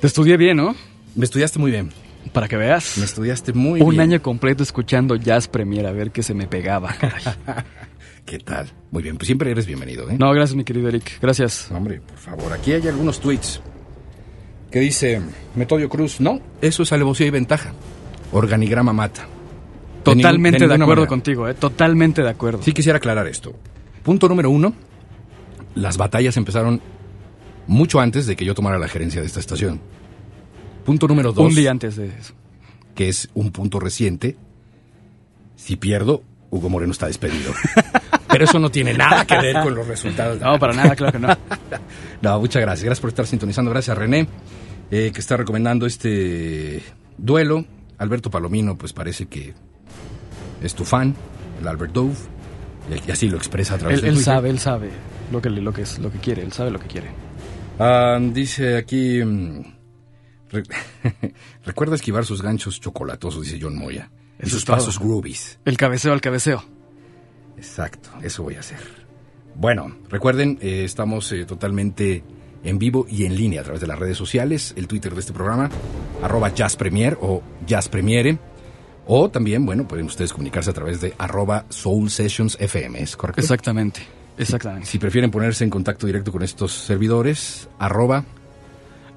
Te 0.00 0.06
estudié 0.06 0.36
bien, 0.36 0.56
¿no? 0.56 0.74
Me 1.14 1.24
estudiaste 1.24 1.58
muy 1.58 1.70
bien. 1.70 1.90
Para 2.32 2.48
que 2.48 2.56
veas. 2.56 2.98
Me 2.98 3.04
estudiaste 3.04 3.52
muy 3.52 3.80
Un 3.80 3.90
bien. 3.90 4.00
año 4.02 4.22
completo 4.22 4.62
escuchando 4.62 5.16
Jazz 5.16 5.48
Premier 5.48 5.86
a 5.86 5.92
ver 5.92 6.10
qué 6.10 6.22
se 6.22 6.34
me 6.34 6.46
pegaba. 6.46 6.94
¿Qué 8.26 8.38
tal? 8.38 8.70
Muy 8.90 9.02
bien, 9.02 9.16
pues 9.16 9.26
siempre 9.26 9.50
eres 9.50 9.66
bienvenido, 9.66 10.08
¿eh? 10.10 10.16
No, 10.18 10.30
gracias, 10.32 10.54
mi 10.54 10.64
querido 10.64 10.88
Eric. 10.88 11.18
Gracias. 11.20 11.70
Hombre, 11.70 12.00
por 12.00 12.18
favor, 12.18 12.52
aquí 12.52 12.72
hay 12.72 12.86
algunos 12.86 13.18
tweets 13.20 13.60
que 14.70 14.80
dice 14.80 15.20
Metodio 15.54 15.88
Cruz, 15.88 16.20
no, 16.20 16.40
eso 16.60 16.82
es 16.82 16.92
alevosía 16.92 17.26
y 17.26 17.30
ventaja. 17.30 17.72
Organigrama 18.32 18.92
mata. 18.92 19.26
Totalmente 20.02 20.66
de, 20.66 20.74
acuerdo 20.74 20.86
manera. 20.86 21.06
contigo, 21.06 21.48
¿eh? 21.48 21.54
Totalmente 21.54 22.22
de 22.22 22.30
acuerdo. 22.30 22.62
Sí 22.62 22.72
quisiera 22.72 22.98
aclarar 22.98 23.26
esto. 23.26 23.52
Punto 24.02 24.28
número 24.28 24.48
uno, 24.50 24.72
las 25.74 25.98
batallas 25.98 26.36
empezaron 26.36 26.80
mucho 27.66 28.00
antes 28.00 28.26
de 28.26 28.36
que 28.36 28.44
yo 28.44 28.54
tomara 28.54 28.78
la 28.78 28.88
gerencia 28.88 29.20
de 29.20 29.26
esta 29.26 29.40
estación. 29.40 29.80
Punto 30.84 31.06
número 31.06 31.32
dos, 31.32 31.46
Un 31.46 31.54
día 31.54 31.70
antes 31.70 31.96
de 31.96 32.06
eso. 32.06 32.34
que 32.94 33.08
es 33.08 33.28
un 33.34 33.50
punto 33.50 33.78
reciente, 33.78 34.36
si 35.56 35.76
pierdo, 35.76 36.22
Hugo 36.50 36.70
Moreno 36.70 36.92
está 36.92 37.06
despedido. 37.06 37.52
Pero 38.30 38.44
eso 38.44 38.58
no 38.58 38.70
tiene 38.70 38.94
nada 38.94 39.24
que 39.26 39.36
ver 39.38 39.56
con 39.62 39.74
los 39.74 39.86
resultados. 39.86 40.40
No, 40.40 40.58
para 40.58 40.72
nada, 40.74 40.94
claro 40.94 41.12
que 41.12 41.18
no. 41.18 41.28
No, 42.22 42.38
muchas 42.38 42.60
gracias. 42.62 42.84
Gracias 42.84 43.00
por 43.00 43.08
estar 43.10 43.26
sintonizando. 43.26 43.70
Gracias 43.70 43.96
a 43.96 43.98
René, 44.00 44.28
eh, 44.90 45.10
que 45.12 45.20
está 45.20 45.36
recomendando 45.38 45.86
este 45.86 46.82
duelo. 47.16 47.64
Alberto 47.98 48.30
Palomino, 48.30 48.76
pues 48.76 48.92
parece 48.92 49.26
que 49.26 49.54
es 50.62 50.74
tu 50.74 50.84
fan, 50.84 51.14
el 51.60 51.66
Albert 51.68 51.92
Dove, 51.92 52.14
y- 52.90 53.08
y 53.08 53.10
así 53.12 53.28
lo 53.28 53.36
expresa 53.38 53.74
a 53.74 53.78
través 53.78 53.96
Él, 53.98 54.02
de 54.02 54.08
él 54.08 54.14
Twitter. 54.16 54.34
sabe, 54.34 54.50
él 54.50 54.58
sabe 54.58 54.90
lo 55.32 55.40
que, 55.42 55.50
lo, 55.50 55.72
que 55.72 55.82
es, 55.82 55.98
lo 55.98 56.10
que 56.12 56.18
quiere, 56.18 56.42
él 56.42 56.52
sabe 56.52 56.70
lo 56.70 56.78
que 56.78 56.86
quiere. 56.86 57.08
Ah, 57.78 58.18
dice 58.20 58.76
aquí... 58.76 59.22
mm, 59.24 59.62
re- 60.50 60.62
Recuerda 61.64 61.94
esquivar 61.94 62.24
sus 62.24 62.42
ganchos 62.42 62.80
chocolatosos, 62.80 63.44
dice 63.44 63.58
John 63.60 63.76
Moya. 63.78 64.10
Y 64.38 64.42
Eso 64.46 64.50
sus 64.52 64.58
es 64.60 64.64
todo. 64.64 64.76
pasos 64.76 64.98
groovies. 64.98 65.58
El 65.64 65.76
cabeceo 65.76 66.12
al 66.12 66.20
cabeceo. 66.20 66.62
Exacto, 67.60 68.08
eso 68.22 68.42
voy 68.42 68.54
a 68.54 68.60
hacer. 68.60 68.78
Bueno, 69.54 69.94
recuerden, 70.08 70.58
eh, 70.62 70.84
estamos 70.84 71.30
eh, 71.32 71.44
totalmente 71.44 72.24
en 72.64 72.78
vivo 72.78 73.06
y 73.06 73.26
en 73.26 73.36
línea 73.36 73.60
a 73.60 73.64
través 73.64 73.82
de 73.82 73.86
las 73.86 73.98
redes 73.98 74.16
sociales, 74.16 74.72
el 74.78 74.88
Twitter 74.88 75.12
de 75.12 75.20
este 75.20 75.34
programa, 75.34 75.68
arroba 76.22 76.54
jazzpremier 76.54 77.18
o 77.20 77.42
jazzpremiere, 77.66 78.38
o 79.06 79.28
también, 79.28 79.66
bueno, 79.66 79.86
pueden 79.86 80.06
ustedes 80.06 80.32
comunicarse 80.32 80.70
a 80.70 80.72
través 80.72 81.02
de 81.02 81.12
arroba 81.18 81.66
Soul 81.68 82.10
Sessions 82.10 82.56
FM, 82.58 83.02
¿es 83.02 83.14
correcto? 83.14 83.42
Exactamente, 83.42 84.00
exactamente. 84.38 84.86
Si 84.86 84.98
prefieren 84.98 85.30
ponerse 85.30 85.64
en 85.64 85.70
contacto 85.70 86.06
directo 86.06 86.32
con 86.32 86.42
estos 86.42 86.72
servidores, 86.72 87.68
arroba, 87.78 88.24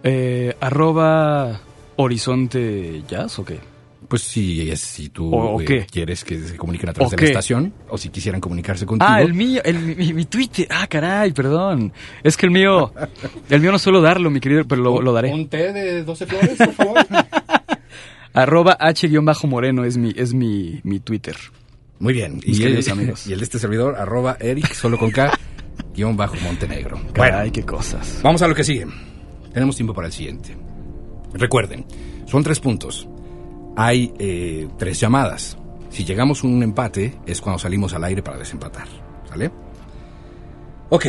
Eh, 0.06 0.54
arroba 0.60 1.62
Horizonte 1.96 3.04
Jazz 3.08 3.40
o 3.40 3.46
qué? 3.46 3.60
Pues 4.14 4.22
si, 4.22 4.70
es, 4.70 4.80
si 4.80 5.10
tú 5.10 5.34
¿O- 5.34 5.56
o 5.56 5.62
eh, 5.62 5.66
qué? 5.66 5.88
quieres 5.90 6.24
que 6.24 6.40
se 6.40 6.56
comuniquen 6.56 6.90
a 6.90 6.94
través 6.94 7.08
¿O 7.08 7.10
de 7.10 7.16
qué? 7.18 7.24
la 7.26 7.30
estación, 7.32 7.74
o 7.90 7.98
si 7.98 8.10
quisieran 8.10 8.40
comunicarse 8.40 8.86
contigo. 8.86 9.10
Ah, 9.12 9.24
el 9.24 9.34
mío, 9.34 9.60
el, 9.66 9.80
mi, 9.80 10.14
mi 10.14 10.26
Twitter. 10.26 10.68
Ah, 10.70 10.86
caray, 10.86 11.32
perdón. 11.32 11.92
Es 12.22 12.38
que 12.38 12.46
el 12.46 12.52
mío, 12.52 12.94
el 13.50 13.60
mío 13.60 13.72
no 13.72 13.80
suelo 13.80 14.02
darlo, 14.02 14.30
mi 14.30 14.40
querido, 14.40 14.66
pero 14.68 14.84
lo, 14.84 15.02
lo 15.02 15.14
daré. 15.14 15.34
¿Un 15.34 15.48
té 15.48 15.74
de 15.74 16.04
12 16.04 16.28
flores, 16.28 16.58
por 16.60 16.74
favor? 16.74 16.98
Arroba 18.34 18.78
H-Moreno 18.80 19.84
es 19.84 19.98
mi, 19.98 20.14
es 20.16 20.36
mi, 20.36 20.80
mi 20.84 21.00
Twitter. 21.00 21.36
Muy 21.98 22.14
bien. 22.14 22.36
Mis 22.36 22.60
Y 22.60 22.62
el, 22.64 22.68
queridos 22.70 22.88
amigos. 22.90 23.28
y 23.28 23.34
el 23.34 23.40
de 23.40 23.46
este 23.46 23.58
servidor, 23.58 23.96
arroba 23.96 24.38
Eric, 24.40 24.74
solo 24.74 25.00
con 25.00 25.10
K, 25.10 25.32
guion 25.96 26.16
bajo 26.16 26.36
Montenegro. 26.44 27.00
Caray, 27.14 27.32
Bueno, 27.50 27.52
qué 27.52 27.64
cosas. 27.64 28.20
vamos 28.22 28.44
a 28.44 28.48
lo 28.48 28.54
que 28.54 28.64
sigue. 28.64 28.86
Tenemos 29.54 29.76
tiempo 29.76 29.94
para 29.96 30.06
el 30.06 30.14
siguiente. 30.14 30.56
Recuerden, 31.34 31.86
son 32.28 32.44
tres 32.44 32.60
puntos. 32.60 33.08
Hay 33.76 34.14
eh, 34.20 34.68
tres 34.78 35.00
llamadas. 35.00 35.58
Si 35.90 36.04
llegamos 36.06 36.44
a 36.44 36.48
un 36.48 36.64
empate, 36.64 37.16
es 37.26 37.42
cuando 37.42 37.60
salimos 37.60 37.94
al 37.94 38.04
aire 38.04 38.22
para 38.22 38.38
desempatar. 38.38 38.88
¿Sale? 39.30 39.52
Ok. 40.90 41.06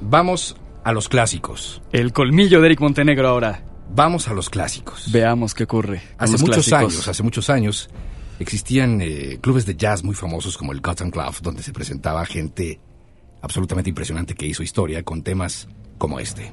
Vamos 0.00 0.56
a 0.84 0.92
los 0.92 1.08
clásicos. 1.08 1.82
El 1.92 2.12
colmillo 2.12 2.60
de 2.60 2.66
Eric 2.66 2.80
Montenegro 2.80 3.28
ahora. 3.28 3.62
Vamos 3.94 4.28
a 4.28 4.34
los 4.34 4.50
clásicos. 4.50 5.10
Veamos 5.10 5.54
qué 5.54 5.64
ocurre. 5.64 6.02
Hace 6.18 6.32
muchos 6.32 6.66
clásicos. 6.66 6.94
años, 6.94 7.08
hace 7.08 7.22
muchos 7.22 7.50
años, 7.50 7.90
existían 8.38 9.00
eh, 9.00 9.38
clubes 9.40 9.66
de 9.66 9.76
jazz 9.76 10.04
muy 10.04 10.14
famosos 10.14 10.56
como 10.58 10.72
el 10.72 10.82
Cotton 10.82 11.10
Club, 11.10 11.34
donde 11.42 11.62
se 11.62 11.72
presentaba 11.72 12.24
gente 12.26 12.80
absolutamente 13.40 13.88
impresionante 13.88 14.34
que 14.34 14.46
hizo 14.46 14.62
historia 14.62 15.02
con 15.02 15.22
temas 15.22 15.68
como 15.96 16.20
este. 16.20 16.52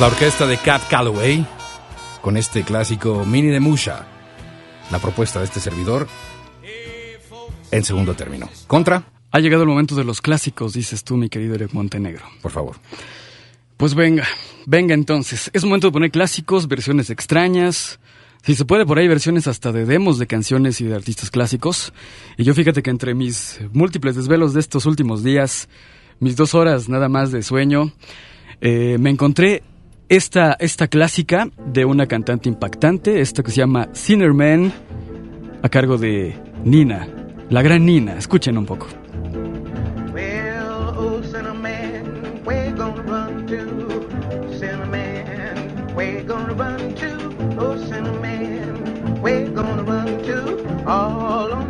La 0.00 0.06
orquesta 0.06 0.46
de 0.46 0.56
Cat 0.56 0.88
Calloway 0.88 1.46
con 2.22 2.38
este 2.38 2.62
clásico 2.62 3.26
Mini 3.26 3.48
de 3.48 3.60
Musha. 3.60 4.06
La 4.90 4.98
propuesta 4.98 5.40
de 5.40 5.44
este 5.44 5.60
servidor 5.60 6.08
en 7.70 7.84
segundo 7.84 8.14
término. 8.14 8.48
Contra, 8.66 9.04
Ha 9.30 9.40
llegado 9.40 9.64
el 9.64 9.68
momento 9.68 9.94
de 9.94 10.04
los 10.04 10.22
clásicos, 10.22 10.72
dices 10.72 11.04
tú, 11.04 11.18
mi 11.18 11.28
querido 11.28 11.54
Eric 11.54 11.74
Montenegro. 11.74 12.24
por 12.40 12.50
favor. 12.50 12.76
Pues 13.76 13.94
venga, 13.94 14.26
venga 14.64 14.94
entonces. 14.94 15.50
Es 15.52 15.64
momento 15.64 15.88
de 15.88 15.92
poner 15.92 16.10
clásicos, 16.10 16.66
versiones 16.66 17.10
extrañas. 17.10 18.00
Si 18.42 18.54
se 18.54 18.64
puede, 18.64 18.86
por 18.86 18.98
ahí 18.98 19.06
versiones 19.06 19.48
hasta 19.48 19.70
de 19.70 19.84
demos 19.84 20.18
de 20.18 20.26
canciones 20.26 20.80
y 20.80 20.84
de 20.84 20.94
artistas 20.94 21.30
clásicos. 21.30 21.92
Y 22.38 22.44
yo 22.44 22.54
fíjate 22.54 22.82
que 22.82 22.88
entre 22.88 23.14
mis 23.14 23.60
múltiples 23.74 24.16
desvelos 24.16 24.54
de 24.54 24.60
estos 24.60 24.86
últimos 24.86 25.22
días, 25.22 25.68
mis 26.20 26.36
dos 26.36 26.54
horas 26.54 26.88
nada 26.88 27.10
más 27.10 27.32
de 27.32 27.42
sueño, 27.42 27.92
eh, 28.62 28.96
me 28.98 29.10
encontré 29.10 29.62
esta, 30.10 30.56
esta 30.58 30.88
clásica 30.88 31.48
de 31.64 31.84
una 31.84 32.06
cantante 32.06 32.48
impactante, 32.48 33.20
esta 33.20 33.44
que 33.44 33.52
se 33.52 33.58
llama 33.58 33.88
Sinner 33.92 34.34
Man, 34.34 34.72
a 35.62 35.68
cargo 35.68 35.96
de 35.98 36.34
Nina, 36.64 37.06
la 37.48 37.62
gran 37.62 37.86
Nina. 37.86 38.18
Escuchen 38.18 38.58
un 38.58 38.66
poco. 38.66 38.88
Oh? 50.86 51.46
Oh. 51.46 51.60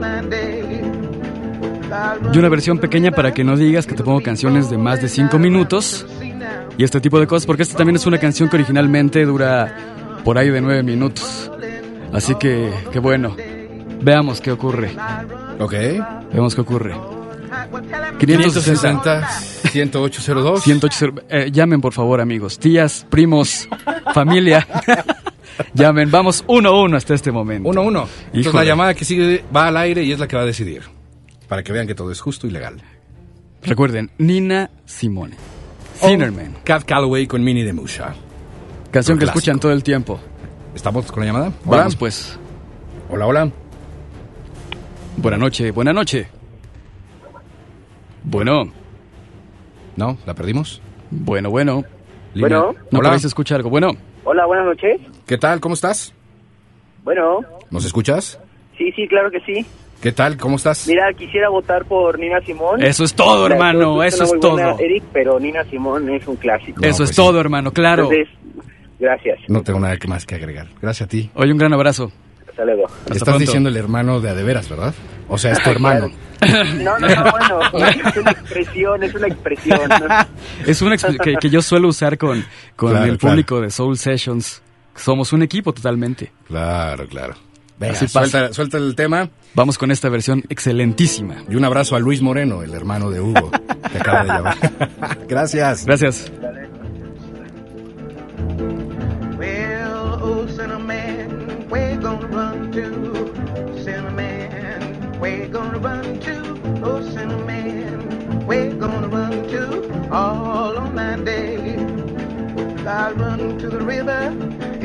Y 2.33 2.39
una 2.39 2.49
versión 2.49 2.79
pequeña 2.79 3.11
para 3.11 3.35
que 3.35 3.45
no 3.45 3.57
digas 3.57 3.87
que 3.87 3.95
te 3.95 4.05
pongo 4.05 4.23
canciones 4.23 4.71
de 4.71 4.79
más 4.79 5.03
de 5.03 5.09
5 5.09 5.39
minutos 5.39 6.07
y 6.81 6.83
este 6.83 6.99
tipo 6.99 7.21
de 7.21 7.27
cosas, 7.27 7.45
porque 7.45 7.63
esta 7.63 7.77
también 7.77 7.97
es 7.97 8.07
una 8.07 8.17
canción 8.17 8.49
que 8.49 8.57
originalmente 8.57 9.23
dura 9.27 9.77
por 10.25 10.39
ahí 10.39 10.49
de 10.49 10.63
9 10.63 10.83
minutos. 10.83 11.53
Así 12.11 12.35
que, 12.37 12.73
que 12.91 12.99
bueno, 12.99 13.37
veamos 14.01 14.41
qué 14.41 14.51
ocurre. 14.51 14.97
Ok. 15.59 15.75
Veamos 16.33 16.55
qué 16.55 16.63
ocurre. 16.63 16.95
560 18.19 19.29
10802. 19.71 20.63
108 20.63 21.15
eh, 21.29 21.51
llamen 21.53 21.83
por 21.83 21.93
favor 21.93 22.19
amigos, 22.19 22.59
tías, 22.59 23.07
primos, 23.11 23.69
familia. 24.15 24.67
llamen, 25.75 26.11
vamos 26.11 26.43
uno 26.47 26.71
a 26.71 26.83
uno 26.83 26.97
hasta 26.97 27.13
este 27.13 27.31
momento. 27.31 27.69
1 27.69 27.83
1. 27.83 28.01
Entonces 28.01 28.41
Híjole. 28.41 28.65
la 28.65 28.65
llamada 28.65 28.95
que 28.95 29.05
sigue 29.05 29.45
va 29.55 29.67
al 29.67 29.77
aire 29.77 30.03
y 30.03 30.13
es 30.13 30.19
la 30.19 30.27
que 30.27 30.37
va 30.37 30.45
a 30.45 30.47
decidir. 30.47 30.85
Para 31.47 31.63
que 31.63 31.75
vean 31.75 31.87
que 31.87 31.95
todo 31.95 32.11
es 32.11 32.23
justo 32.23 32.47
y 32.47 32.51
legal. 32.51 32.81
Recuerden, 33.65 34.13
Nina 34.17 34.71
Simone. 34.87 35.60
Oh. 36.03 36.09
Sinnerman. 36.09 36.57
Cat 36.65 36.85
Calloway 36.85 37.27
con 37.27 37.43
Mini 37.45 37.63
de 37.63 37.73
Musha. 37.73 38.15
Canción 38.91 39.19
que 39.19 39.25
escuchan 39.27 39.59
todo 39.61 39.73
el 39.73 39.83
tiempo. 39.83 40.19
¿Estamos 40.75 41.11
con 41.13 41.21
la 41.21 41.27
llamada? 41.27 41.53
Hola. 41.67 41.79
Vamos 41.79 41.97
pues. 41.97 42.39
Hola, 43.11 43.27
hola. 43.27 43.51
Buena 45.17 45.37
noche, 45.37 45.71
buena 45.71 45.93
noche. 45.93 46.29
Bueno, 48.23 48.71
¿No? 49.97 50.17
¿La 50.27 50.35
perdimos? 50.35 50.81
bueno, 51.11 51.51
bueno. 51.51 51.85
Bueno. 52.35 52.75
No 52.91 52.99
Hola. 53.01 53.09
parece 53.11 53.27
escuchar 53.27 53.57
algo. 53.57 53.71
Bueno, 53.71 53.91
Hola, 54.25 54.47
buenas 54.47 54.67
noches. 54.67 55.01
¿Qué 55.27 55.37
tal? 55.39 55.61
¿Cómo 55.61 55.75
estás? 55.75 56.15
Bueno, 57.03 57.41
¿Nos 57.71 57.85
escuchas? 57.85 58.39
sí, 58.79 58.93
sí, 58.93 59.09
claro 59.09 59.31
que 59.31 59.41
sí. 59.41 59.67
¿Qué 60.01 60.13
tal? 60.13 60.37
¿Cómo 60.39 60.57
estás? 60.57 60.87
Mira, 60.89 61.13
quisiera 61.13 61.51
votar 61.51 61.85
por 61.85 62.19
Nina 62.19 62.41
Simón. 62.41 62.83
Eso 62.83 63.05
es 63.05 63.15
todo, 63.15 63.49
La- 63.49 63.55
hermano, 63.55 64.03
eso 64.03 64.25
es 64.25 64.31
muy 64.31 64.39
buena, 64.41 64.71
todo. 64.73 64.81
Eric, 64.81 65.05
pero 65.13 65.39
Nina 65.39 65.63
Simón 65.65 66.09
es 66.11 66.27
un 66.27 66.37
clásico. 66.37 66.81
Eso 66.83 66.99
pues 66.99 67.11
es 67.11 67.17
todo, 67.17 67.39
hermano, 67.41 67.71
claro. 67.73 68.05
Entonces, 68.11 68.29
gracias. 68.99 69.39
No 69.49 69.63
tengo 69.63 69.79
nada 69.79 69.97
que 69.99 70.09
más 70.09 70.25
que 70.25 70.37
agregar. 70.37 70.69
Gracias 70.81 71.07
a 71.07 71.11
ti. 71.11 71.31
Oye, 71.35 71.53
un 71.53 71.59
gran 71.59 71.75
abrazo. 71.75 72.11
Hasta 72.49 72.65
luego. 72.65 72.87
Le 72.89 73.13
estás 73.13 73.23
pronto. 73.25 73.39
diciendo 73.41 73.69
el 73.69 73.77
hermano 73.77 74.21
de 74.21 74.31
a 74.31 74.35
de 74.35 74.43
veras, 74.43 74.69
¿verdad? 74.71 74.95
O 75.29 75.37
sea, 75.37 75.53
es 75.53 75.63
tu 75.63 75.71
hermano. 75.71 76.11
No, 76.79 76.99
no, 76.99 77.07
no, 77.09 77.31
bueno, 77.71 77.87
es 77.89 78.17
una 78.17 78.31
expresión, 78.31 79.03
es 79.03 79.15
una 79.15 79.27
expresión. 79.29 79.81
Es 80.67 80.81
una 80.83 80.95
exp- 80.97 81.21
que, 81.23 81.35
que 81.37 81.51
yo 81.51 81.61
suelo 81.61 81.89
usar 81.89 82.17
con, 82.17 82.43
con 82.75 82.93
Claro, 82.93 83.05
el 83.13 83.19
público 83.19 83.61
de 83.61 83.71
Soul 83.71 83.99
Sessions. 83.99 84.63
Somos 84.95 85.33
un 85.35 85.43
equipo 85.43 85.73
totalmente. 85.75 86.33
Claro, 86.49 87.07
claro. 87.07 87.35
Venga, 87.81 87.95
Así 87.95 88.05
pasa. 88.07 88.27
suelta, 88.31 88.53
suelta 88.55 88.77
el 88.77 88.95
tema. 88.95 89.31
Vamos 89.55 89.79
con 89.79 89.91
esta 89.91 90.09
versión 90.11 90.45
excelentísima. 90.51 91.37
Y 91.49 91.57
un 91.57 91.65
abrazo 91.65 91.97
a 91.97 91.99
Luis 91.99 92.21
Moreno, 92.23 92.63
el 92.63 92.73
hermano 92.75 93.11
de 93.11 93.21
Hugo, 93.21 93.51
que 93.91 93.99
acaba 93.99 94.23
de 94.23 94.29
llamar. 94.29 94.57
Gracias. 95.29 95.87
Gracias. 95.87 96.31
Well, 99.39 100.19
oh, 100.23 100.47
Cinnamon, 100.49 101.69
where 101.71 101.95
you 101.95 102.01
gonna 102.01 102.27
run 102.29 102.71
to? 102.73 103.83
Cinnamon, 103.83 105.19
where 105.19 105.37
you 105.45 105.49
gonna 105.49 105.79
run 105.79 106.21
to? 106.21 106.83
Oh, 106.85 107.01
Cinnamon, 107.15 108.47
where 108.47 108.67
you 108.71 108.77
gonna 108.79 109.09
run 109.09 109.49
to? 109.49 110.11
All 110.13 110.77
on 110.79 110.95
that 110.97 111.25
day. 111.25 111.77
I 112.87 113.13
run 113.13 113.59
to 113.59 113.69
the 113.69 113.81
river, 113.81 114.31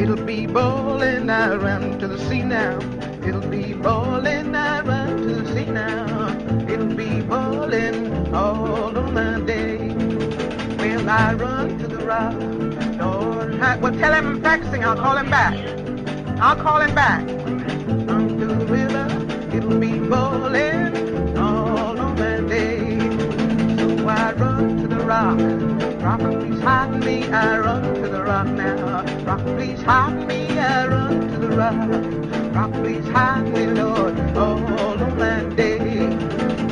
it'll 0.06 0.24
be 0.24 0.46
ballin'. 0.46 1.32
I 1.32 1.56
run 1.56 1.98
to 1.98 2.08
the 2.08 2.20
sea 2.30 2.44
now. 2.44 2.78
It'll 3.28 3.50
be 3.50 3.74
ballin'. 3.74 4.56
I 4.56 4.82
run 4.82 5.18
to 5.18 5.34
the 5.42 5.46
sea 5.54 5.66
now. 5.66 6.30
It'll 6.70 6.96
be 6.96 7.22
ballin' 7.22 8.34
all 8.34 8.96
on 8.98 9.16
that 9.16 9.48
day. 9.48 9.78
Well, 10.78 11.10
I 11.10 11.34
run 11.34 11.80
to 11.80 11.88
the 11.88 12.06
rock. 12.06 12.36
Lord, 13.00 13.60
I, 13.60 13.78
well, 13.78 13.94
tell 13.94 14.14
him 14.14 14.28
I'm 14.28 14.42
practicing. 14.42 14.84
I'll 14.86 14.96
call 14.96 15.18
him 15.18 15.30
back. 15.32 15.56
I'll 16.40 16.56
call 16.56 16.82
him 16.82 16.94
back. 16.94 17.26
Run 18.08 18.38
to 18.40 18.46
the 18.46 18.66
river. 18.78 19.08
It'll 19.58 19.80
be 19.80 19.98
ballin' 19.98 21.36
all 21.36 22.00
on 22.00 22.16
that 22.18 22.48
day. 22.48 23.00
So 23.78 24.08
I 24.08 24.34
run 24.34 24.78
to 24.82 24.88
the 24.88 25.04
rock. 25.04 25.75
Rock, 26.06 26.20
please 26.20 26.62
hide 26.62 27.04
me. 27.04 27.24
I 27.30 27.58
run 27.58 27.96
to 27.96 28.08
the 28.08 28.24
rock 28.24 28.46
now. 28.46 29.04
Rock, 29.26 29.44
please 29.58 29.82
hide 29.82 30.28
me. 30.28 30.48
I 30.52 30.86
run 30.86 31.32
to 31.32 31.38
the 31.40 31.50
rock. 31.50 32.54
Rock, 32.54 32.72
please 32.74 33.08
hide 33.08 33.48
me, 33.52 33.66
Lord, 33.66 34.16
all 34.38 34.64
on 34.64 35.18
that 35.18 35.56
day. 35.56 35.80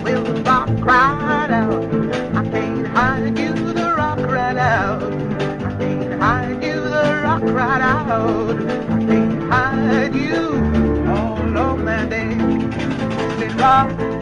Will 0.03 0.23
the 0.23 0.39
rock 0.43 0.69
cried 0.81 1.49
out? 1.49 1.83
I 2.35 2.43
can't 2.47 2.85
hide 2.85 3.39
you. 3.39 3.53
The 3.73 3.95
rock 3.97 4.19
cried 4.19 4.57
out. 4.57 5.01
I 5.01 5.77
can't 5.79 6.21
hide 6.21 6.63
you. 6.63 6.81
The 6.81 7.21
rock 7.23 7.41
cried 7.41 7.81
out. 7.81 8.55
I 8.55 9.05
can't 9.07 9.43
hide 9.51 10.13
you 10.13 10.45
all 11.09 11.57
on 11.57 11.85
that 11.85 12.11
day. 12.11 12.35
Rock, 13.57 14.12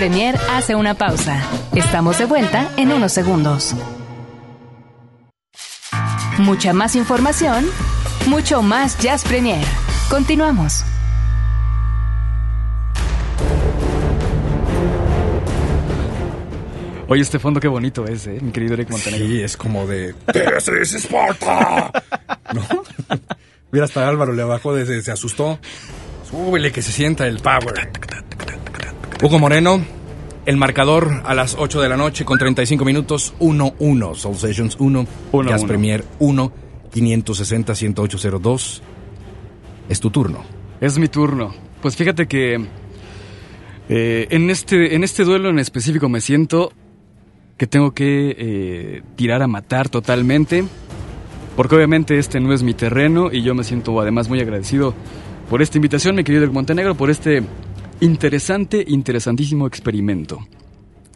Premier 0.00 0.34
hace 0.52 0.74
una 0.74 0.94
pausa. 0.94 1.42
Estamos 1.74 2.16
de 2.18 2.24
vuelta 2.24 2.70
en 2.78 2.90
unos 2.90 3.12
segundos. 3.12 3.74
Mucha 6.38 6.72
más 6.72 6.96
información, 6.96 7.66
mucho 8.26 8.62
más 8.62 8.96
Jazz 8.98 9.24
Premier. 9.24 9.62
Continuamos. 10.08 10.86
Oye, 17.06 17.20
este 17.20 17.38
fondo 17.38 17.60
qué 17.60 17.68
bonito 17.68 18.06
es, 18.06 18.26
¿eh? 18.26 18.38
Mi 18.40 18.52
querido 18.52 18.72
Eric 18.72 18.88
Montenegro. 18.88 19.26
Sí, 19.26 19.42
es 19.42 19.54
como 19.58 19.86
de... 19.86 20.14
¡This 20.32 20.94
is 20.94 21.04
Sparta! 21.04 21.92
¿No? 22.54 22.62
Mira, 23.70 23.84
hasta 23.84 24.08
Álvaro 24.08 24.32
le 24.32 24.44
bajó, 24.44 24.74
desde, 24.74 25.02
se 25.02 25.12
asustó. 25.12 25.58
Súbele 26.30 26.72
que 26.72 26.80
se 26.80 26.90
sienta 26.90 27.26
el 27.26 27.40
power. 27.40 27.90
Hugo 29.22 29.38
Moreno, 29.38 29.82
el 30.46 30.56
marcador 30.56 31.20
a 31.26 31.34
las 31.34 31.54
8 31.58 31.82
de 31.82 31.90
la 31.90 31.98
noche 31.98 32.24
con 32.24 32.38
35 32.38 32.86
minutos, 32.86 33.34
1-1. 33.38 34.14
Soul 34.14 34.36
Sessions 34.36 34.76
1, 34.78 35.06
Uno, 35.32 35.48
Jazz 35.50 35.60
uno. 35.60 35.68
Premier 35.68 36.04
1, 36.20 36.52
560-10802. 36.90 38.80
Es 39.90 40.00
tu 40.00 40.10
turno. 40.10 40.42
Es 40.80 40.98
mi 40.98 41.08
turno. 41.08 41.52
Pues 41.82 41.96
fíjate 41.96 42.26
que 42.26 42.64
eh, 43.90 44.26
en, 44.30 44.48
este, 44.48 44.94
en 44.94 45.04
este 45.04 45.24
duelo 45.24 45.50
en 45.50 45.58
específico 45.58 46.08
me 46.08 46.22
siento 46.22 46.72
que 47.58 47.66
tengo 47.66 47.92
que 47.92 48.34
eh, 48.38 49.02
tirar 49.16 49.42
a 49.42 49.46
matar 49.46 49.90
totalmente. 49.90 50.64
Porque 51.56 51.76
obviamente 51.76 52.18
este 52.18 52.40
no 52.40 52.54
es 52.54 52.62
mi 52.62 52.72
terreno 52.72 53.30
y 53.30 53.42
yo 53.42 53.54
me 53.54 53.64
siento 53.64 54.00
además 54.00 54.30
muy 54.30 54.40
agradecido 54.40 54.94
por 55.50 55.60
esta 55.60 55.76
invitación, 55.76 56.16
mi 56.16 56.24
querido 56.24 56.50
Montenegro, 56.50 56.94
por 56.94 57.10
este 57.10 57.42
interesante, 58.00 58.84
interesantísimo 58.86 59.66
experimento. 59.66 60.46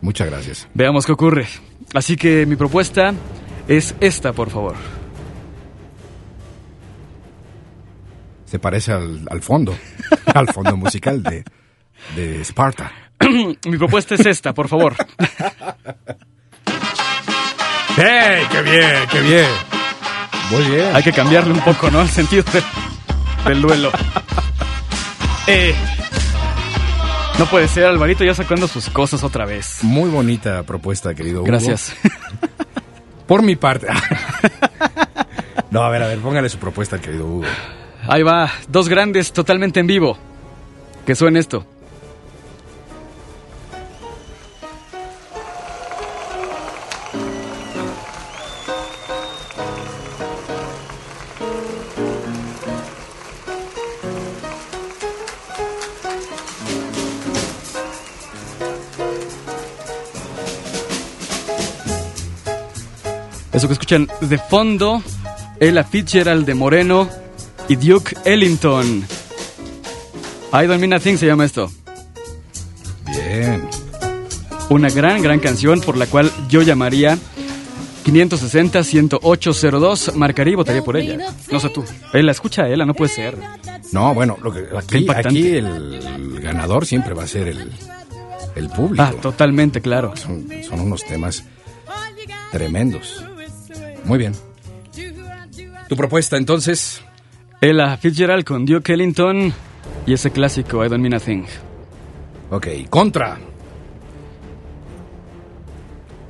Muchas 0.01 0.29
gracias. 0.29 0.68
Veamos 0.75 1.07
qué 1.07 1.12
ocurre. 1.12 1.47
Así 1.94 2.16
que 2.16 2.47
mi 2.47 2.57
propuesta 2.57 3.14
es 3.68 3.94
esta, 4.01 4.33
por 4.33 4.51
favor. 4.51 4.75
Se 8.47 8.59
parece 8.59 8.92
al, 8.92 9.27
al 9.31 9.42
fondo, 9.42 9.75
al 10.35 10.49
fondo 10.49 10.77
musical 10.77 11.23
de, 11.23 11.44
de 12.14 12.44
Sparta. 12.44 12.92
mi 13.66 13.79
propuesta 13.79 14.14
es 14.14 14.27
esta, 14.27 14.53
por 14.53 14.68
favor. 14.68 14.94
¡Hey! 17.97 18.44
¡Qué 18.51 18.62
bien, 18.62 19.07
qué 19.11 19.20
bien! 19.20 19.47
Muy 20.51 20.62
bien. 20.64 20.94
Hay 20.94 21.03
que 21.03 21.12
cambiarle 21.12 21.53
un 21.53 21.61
poco, 21.61 21.90
¿no? 21.90 22.03
El 22.03 22.09
sentido 22.09 22.44
de... 22.53 22.62
del 23.49 23.62
duelo. 23.62 23.90
Eh, 25.47 25.75
no 27.38 27.47
puede 27.47 27.68
ser, 27.68 27.87
Alvarito 27.87 28.25
ya 28.25 28.35
sacando 28.35 28.68
sus 28.68 28.88
cosas 28.90 29.23
otra 29.25 29.44
vez. 29.44 29.79
Muy 29.83 30.11
bonita 30.11 30.62
propuesta, 30.62 31.14
querido 31.14 31.38
Hugo. 31.40 31.47
Gracias. 31.47 31.94
Por 33.27 33.42
mi 33.42 33.57
parte. 33.57 33.88
no, 35.70 35.83
a 35.83 35.90
ver, 35.90 36.03
a 36.03 36.09
ver, 36.09 36.18
póngale 36.18 36.49
su 36.49 36.59
propuesta, 36.59 37.01
querido 37.01 37.27
Hugo. 37.27 37.44
Ahí 38.07 38.23
va, 38.23 38.51
dos 38.68 38.88
grandes 38.88 39.33
totalmente 39.33 39.81
en 39.81 39.87
vivo. 39.87 40.18
Que 41.07 41.14
suene 41.14 41.38
esto. 41.38 41.66
Escuchan 63.94 64.28
de 64.28 64.38
fondo, 64.38 65.02
Ella 65.61 65.85
Fitzgerald 65.85 66.46
de 66.46 66.54
Moreno 66.54 67.09
y 67.68 67.76
Duke 67.76 68.16
Ellington. 68.24 69.04
I 70.52 70.66
Don't 70.66 70.80
Mean 70.80 70.94
a 70.94 71.00
Thing 71.00 71.16
se 71.16 71.26
llama 71.26 71.44
esto. 71.44 71.70
Bien. 73.07 73.62
Una 74.70 74.88
gran, 74.88 75.22
gran 75.22 75.38
canción 75.38 75.80
por 75.80 75.96
la 75.96 76.07
cual 76.07 76.33
yo 76.48 76.62
llamaría 76.62 77.16
560-10802. 78.07 80.14
Marcaría 80.14 80.52
y 80.52 80.57
votaría 80.57 80.83
por 80.83 80.96
ella. 80.96 81.33
No 81.50 81.61
sé 81.61 81.68
tú. 81.68 81.85
Ella, 82.12 82.33
escucha 82.33 82.62
a 82.62 82.68
ella, 82.68 82.85
no 82.85 82.94
puede 82.94 83.12
ser. 83.12 83.37
No, 83.92 84.12
bueno, 84.14 84.37
lo 84.42 84.52
que, 84.52 84.66
aquí, 85.14 85.57
el 85.57 86.40
ganador 86.40 86.87
siempre 86.87 87.14
va 87.14 87.22
a 87.24 87.28
ser 87.28 87.48
el, 87.48 87.70
el 88.57 88.68
público. 88.70 89.02
Ah, 89.02 89.12
totalmente, 89.20 89.80
claro. 89.80 90.16
Son, 90.16 90.48
son 90.68 90.80
unos 90.80 91.04
temas 91.04 91.44
tremendos. 92.50 93.24
Muy 94.05 94.19
bien. 94.19 94.33
Tu 95.88 95.97
propuesta, 95.97 96.37
entonces. 96.37 97.03
Ella 97.61 97.97
Fitzgerald 97.97 98.45
con 98.45 98.67
Duke 98.67 98.93
Ellington 98.93 99.53
y 100.07 100.12
ese 100.12 100.31
clásico 100.31 100.85
I 100.85 100.88
Don't 100.88 101.01
Mean 101.01 101.14
a 101.14 101.21
Thing. 101.21 101.45
Ok, 102.51 102.67
contra. 102.90 103.38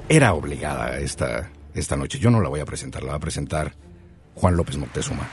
Era 0.08 0.34
obligada 0.34 0.98
esta, 0.98 1.50
esta 1.74 1.96
noche. 1.96 2.18
Yo 2.18 2.30
no 2.30 2.40
la 2.40 2.48
voy 2.48 2.60
a 2.60 2.64
presentar, 2.64 3.02
la 3.02 3.12
va 3.12 3.16
a 3.16 3.20
presentar 3.20 3.74
Juan 4.36 4.56
López 4.56 4.76
Moctezuma. 4.76 5.28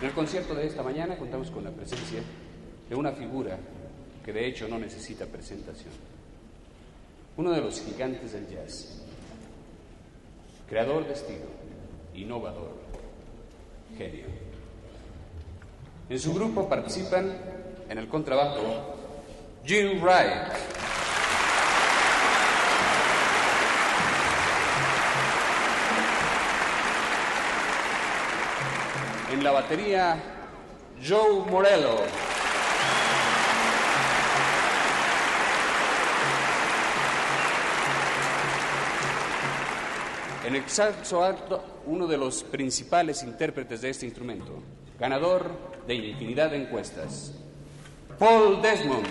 En 0.00 0.06
el 0.06 0.12
concierto 0.12 0.54
de 0.54 0.66
esta 0.66 0.82
mañana 0.82 1.16
contamos 1.16 1.50
con 1.50 1.64
la 1.64 1.70
presencia 1.70 2.20
de 2.88 2.96
una 2.96 3.12
figura 3.12 3.58
que 4.24 4.32
de 4.32 4.46
hecho 4.46 4.68
no 4.68 4.78
necesita 4.78 5.26
presentación. 5.26 5.92
Uno 7.36 7.52
de 7.52 7.60
los 7.60 7.80
gigantes 7.80 8.32
del 8.32 8.48
jazz. 8.48 9.02
Creador 10.68 11.06
de 11.06 11.14
estilo, 11.14 11.46
innovador, 12.14 12.74
genio. 13.96 14.26
En 16.10 16.18
su 16.18 16.34
grupo 16.34 16.68
participan 16.68 17.32
en 17.88 17.98
el 17.98 18.08
contrabajo 18.08 18.96
Jim 19.64 20.02
Wright, 20.02 20.52
en 29.32 29.44
la 29.44 29.52
batería 29.52 30.16
Joe 31.06 31.44
Morello. 31.50 31.96
En 40.48 40.56
el 40.56 40.66
saxo 40.66 41.22
alto, 41.22 41.62
uno 41.84 42.06
de 42.06 42.16
los 42.16 42.42
principales 42.42 43.22
intérpretes 43.22 43.82
de 43.82 43.90
este 43.90 44.06
instrumento, 44.06 44.62
ganador 44.98 45.50
de 45.86 45.94
infinidad 45.94 46.50
de 46.50 46.62
encuestas, 46.62 47.34
Paul 48.18 48.62
Desmond. 48.62 49.06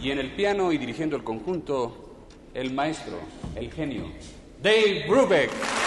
Y 0.00 0.12
en 0.12 0.20
el 0.20 0.30
piano 0.36 0.70
y 0.70 0.78
dirigiendo 0.78 1.16
el 1.16 1.24
conjunto, 1.24 2.14
el 2.54 2.72
maestro, 2.72 3.18
el 3.56 3.72
genio, 3.72 4.04
Dave 4.62 5.04
Brubeck. 5.08 5.77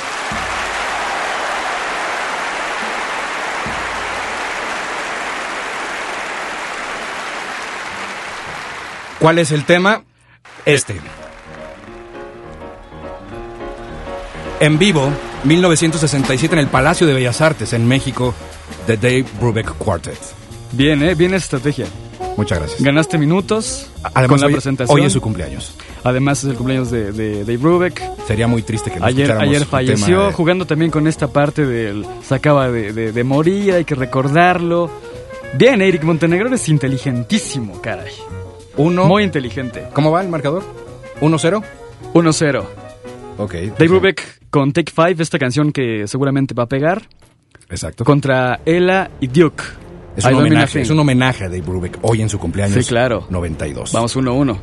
¿Cuál 9.22 9.38
es 9.40 9.52
el 9.52 9.64
tema? 9.66 10.04
Este. 10.66 10.96
En 14.60 14.78
vivo, 14.78 15.10
1967 15.44 16.54
en 16.56 16.60
el 16.60 16.68
Palacio 16.68 17.08
de 17.08 17.14
Bellas 17.14 17.40
Artes 17.42 17.74
en 17.74 17.88
México, 17.88 18.34
The 18.88 18.98
Dave 18.98 19.26
Brubeck 19.40 19.76
Quartet. 19.78 20.18
Bien, 20.74 21.02
¿eh? 21.04 21.16
Bien 21.16 21.34
esa 21.34 21.46
estrategia. 21.46 21.86
Muchas 22.38 22.60
gracias. 22.60 22.82
Ganaste 22.82 23.18
minutos 23.18 23.90
Además, 24.04 24.28
con 24.30 24.40
la 24.42 24.48
hoy- 24.48 24.54
presentación. 24.54 25.00
hoy 25.00 25.06
es 25.06 25.14
su 25.14 25.22
cumpleaños. 25.22 25.76
Además 26.04 26.44
es 26.44 26.50
el 26.52 26.56
cumpleaños 26.56 26.90
de, 26.90 27.12
de 27.12 27.40
Dave 27.44 27.58
Brubeck. 27.58 28.02
Sería 28.26 28.48
muy 28.48 28.64
triste 28.64 28.90
que 28.90 29.00
no 29.00 29.06
Ayer, 29.06 29.32
ayer 29.34 29.66
falleció, 29.66 30.28
de- 30.28 30.34
jugando 30.34 30.66
también 30.66 30.90
con 30.92 31.08
esta 31.08 31.28
parte 31.28 31.66
del... 31.66 32.06
Se 32.28 32.34
acaba 32.36 32.70
de, 32.72 32.94
de- 32.94 33.12
de 33.12 33.24
morir, 33.24 33.74
hay 33.74 33.86
que 33.86 33.96
recordarlo. 33.96 34.90
Bien, 35.56 35.82
Eric 35.82 36.04
Montenegro 36.04 36.54
es 36.56 36.70
inteligentísimo, 36.70 37.82
caray. 37.82 38.14
Uno. 38.78 39.06
Muy 39.06 39.24
inteligente. 39.24 39.86
¿Cómo 39.94 40.12
va 40.12 40.22
el 40.22 40.30
marcador? 40.30 40.64
¿1-0? 41.20 41.64
1-0. 42.14 42.66
Ok. 43.38 43.54
Dave 43.54 43.88
Brubeck 43.88 44.42
con 44.50 44.74
Take 44.74 44.92
Five, 44.92 45.16
esta 45.20 45.40
canción 45.40 45.72
que 45.72 46.08
seguramente 46.08 46.54
va 46.54 46.64
a 46.64 46.68
pegar. 46.68 47.04
Exacto. 47.70 48.04
Contra 48.04 48.60
Ella 48.66 49.10
y 49.20 49.28
Duke. 49.28 49.64
Es 50.16 50.26
un, 50.26 50.36
homenaje, 50.36 50.82
es 50.82 50.90
un 50.90 51.00
homenaje 51.00 51.46
a 51.46 51.48
Dave 51.48 51.62
Brubeck 51.62 52.00
hoy 52.02 52.22
en 52.22 52.28
su 52.28 52.38
cumpleaños. 52.38 52.84
Sí, 52.84 52.90
claro. 52.90 53.26
92. 53.30 53.94
Vamos 53.94 54.16
1-1. 54.18 54.58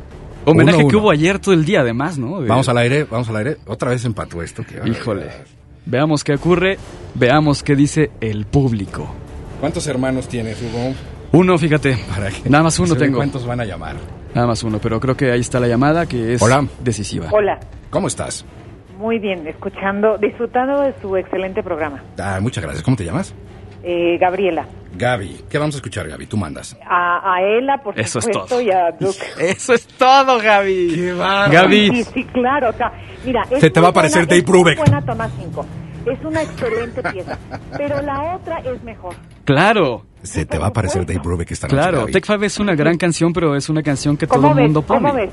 Homenaje 0.45 0.83
1-1. 0.83 0.89
que 0.89 0.95
hubo 0.95 1.09
ayer 1.09 1.39
todo 1.39 1.55
el 1.55 1.65
día, 1.65 1.81
además, 1.81 2.19
¿no? 2.19 2.41
Vamos 2.45 2.69
al 2.69 2.77
aire, 2.77 3.05
vamos 3.05 3.27
al 3.29 3.37
aire. 3.37 3.57
Otra 3.65 3.89
vez 3.89 4.05
empató 4.05 4.43
esto. 4.43 4.63
Híjole. 4.85 5.25
Veamos 5.85 6.23
qué 6.23 6.35
ocurre, 6.35 6.77
veamos 7.15 7.63
qué 7.63 7.75
dice 7.75 8.11
el 8.21 8.45
público. 8.45 9.07
¿Cuántos 9.59 9.87
hermanos 9.87 10.27
tienes, 10.27 10.61
Hugo? 10.61 10.93
Uno, 11.31 11.57
fíjate. 11.57 11.97
Para 12.09 12.29
que 12.31 12.49
Nada 12.49 12.63
más 12.63 12.79
uno 12.79 12.95
tengo. 12.95 13.17
¿Cuántos 13.17 13.45
van 13.45 13.61
a 13.61 13.65
llamar? 13.65 13.95
Nada 14.33 14.47
más 14.47 14.63
uno, 14.63 14.79
pero 14.79 14.99
creo 14.99 15.15
que 15.15 15.31
ahí 15.31 15.39
está 15.41 15.59
la 15.59 15.67
llamada 15.67 16.05
que 16.05 16.33
es 16.33 16.41
Hola. 16.41 16.65
decisiva. 16.81 17.27
Hola, 17.31 17.59
¿Cómo 17.89 18.07
estás? 18.07 18.45
muy 18.97 19.17
bien, 19.17 19.47
escuchando, 19.47 20.17
disfrutando 20.17 20.81
de 20.81 20.93
su 21.01 21.15
excelente 21.15 21.63
programa. 21.63 22.03
Ah, 22.19 22.39
muchas 22.41 22.61
gracias. 22.61 22.83
¿Cómo 22.83 22.97
te 22.97 23.05
llamas? 23.05 23.33
Eh, 23.81 24.17
Gabriela, 24.19 24.65
Gaby. 24.97 25.45
¿Qué 25.49 25.57
vamos 25.57 25.75
a 25.75 25.77
escuchar, 25.77 26.05
Gaby? 26.09 26.25
Tú 26.25 26.35
mandas. 26.35 26.77
a, 26.85 27.33
a 27.35 27.41
Ela, 27.41 27.77
por 27.81 27.97
Eso 27.97 28.19
es 28.19 28.25
supuesto, 28.25 28.45
todo. 28.49 28.61
y 28.61 28.69
a 28.71 28.91
Duke. 28.99 29.19
Eso 29.39 29.73
es 29.73 29.87
todo, 29.87 30.37
Gaby. 30.41 30.91
¡Qué 30.95 31.13
Gaby. 31.15 31.89
Sí, 31.95 32.03
sí, 32.13 32.23
claro, 32.25 32.71
o 32.71 32.73
sea, 32.73 32.91
mira, 33.25 33.43
es 33.49 33.61
Se 33.61 33.69
te 33.69 33.79
va 33.79 33.87
a 33.87 33.93
parecer 33.93 34.27
Dave 34.27 34.41
Brubeck. 34.41 34.77
buena 34.79 35.01
Tomás 35.01 35.31
5. 35.39 35.65
Es 36.05 36.23
una 36.25 36.41
excelente 36.41 37.03
pieza, 37.11 37.37
pero 37.77 38.01
la 38.01 38.35
otra 38.35 38.59
es 38.59 38.81
mejor. 38.83 39.15
Claro, 39.45 40.05
Se 40.23 40.45
te 40.45 40.57
va 40.57 40.67
a 40.67 40.73
parecer 40.73 41.05
Dave 41.05 41.19
Brubeck 41.23 41.51
esta 41.51 41.67
noche, 41.67 41.77
claro. 41.77 42.05
Take 42.07 42.21
Five 42.25 42.45
es 42.45 42.59
una 42.59 42.75
gran 42.75 42.97
canción, 42.97 43.31
pero 43.33 43.55
es 43.55 43.69
una 43.69 43.81
canción 43.83 44.17
que 44.17 44.27
¿Cómo 44.27 44.49
todo 44.49 44.57
el 44.59 44.63
mundo 44.65 44.81
¿Cómo 44.81 45.09
pone. 45.09 45.25
ves? 45.25 45.31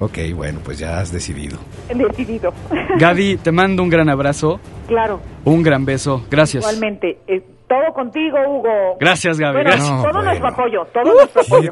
Ok, 0.00 0.18
bueno, 0.34 0.60
pues 0.64 0.78
ya 0.78 0.98
has 0.98 1.12
decidido. 1.12 1.58
Decidido. 1.94 2.52
Gaby, 2.98 3.36
te 3.36 3.52
mando 3.52 3.82
un 3.82 3.90
gran 3.90 4.08
abrazo, 4.08 4.58
claro, 4.88 5.20
un 5.44 5.62
gran 5.62 5.84
beso. 5.84 6.24
Gracias. 6.30 6.62
igualmente. 6.64 7.18
Eh, 7.26 7.42
todo 7.68 7.92
contigo, 7.94 8.36
Hugo. 8.48 8.96
Gracias, 8.98 9.38
Gaby. 9.38 9.52
Bueno, 9.54 9.70
gracias. 9.70 9.90
No, 9.90 10.02
todo 10.02 10.12
bueno. 10.12 10.22
nuestro 10.24 10.48
apoyo, 10.48 10.84
todo 10.92 11.14
nuestro 11.14 11.42
¿Qué 11.42 11.68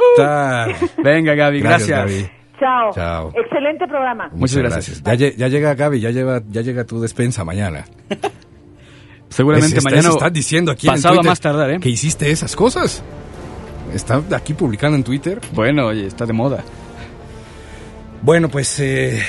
apoyo. 0.77 0.99
Venga, 1.03 1.35
Gaby, 1.35 1.61
gracias. 1.61 1.99
Gaby. 1.99 2.31
Chao. 2.59 2.93
Chao. 2.95 3.33
Excelente 3.37 3.87
programa. 3.87 4.29
Muchas 4.33 4.57
gracias. 4.59 5.03
Ya, 5.03 5.15
lle- 5.15 5.37
ya 5.37 5.49
llega 5.49 5.75
Gaby, 5.75 6.01
ya, 6.01 6.11
lleva, 6.11 6.43
ya 6.51 6.61
llega 6.63 6.85
tu 6.85 7.01
despensa 7.01 7.45
mañana. 7.45 7.85
Seguramente 9.29 9.77
Es- 9.77 9.79
está- 9.79 9.91
mañana. 9.91 10.09
eso 10.09 10.17
están 10.19 10.33
diciendo 10.33 10.73
aquí 10.73 10.87
en 10.89 10.95
pasado 10.95 11.15
Twitter 11.17 11.31
más 11.31 11.41
tardar, 11.41 11.71
¿eh? 11.71 11.79
Que 11.81 11.89
hiciste 11.91 12.31
esas 12.31 12.57
cosas. 12.57 13.03
Está 13.95 14.23
aquí 14.35 14.55
publicando 14.55 14.97
en 14.97 15.05
Twitter. 15.05 15.41
Bueno, 15.53 15.87
oye, 15.87 16.07
está 16.07 16.27
de 16.27 16.33
moda. 16.33 16.65
Bueno, 18.23 18.49
pues 18.49 18.79
eh, 18.81 19.23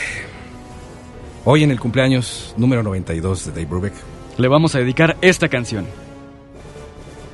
hoy 1.45 1.63
en 1.63 1.71
el 1.71 1.79
cumpleaños 1.79 2.53
número 2.57 2.81
92 2.83 3.45
de 3.45 3.51
Dave 3.51 3.65
Brubeck, 3.65 3.93
le 4.37 4.47
vamos 4.47 4.73
a 4.75 4.79
dedicar 4.79 5.15
esta 5.21 5.47
canción. 5.49 5.85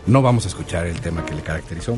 No 0.08 0.22
vamos 0.22 0.46
a 0.46 0.50
escuchar 0.50 0.86
el 0.86 1.00
tema 1.02 1.26
que 1.26 1.34
le 1.34 1.42
caracterizó. 1.42 1.98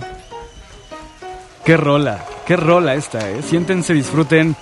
Qué 1.67 1.75
rola, 1.75 2.23
qué 2.45 2.56
rola 2.56 2.95
esta, 2.95 3.30
¿eh? 3.30 3.41
Siéntense, 3.43 3.93
disfruten. 3.93 4.56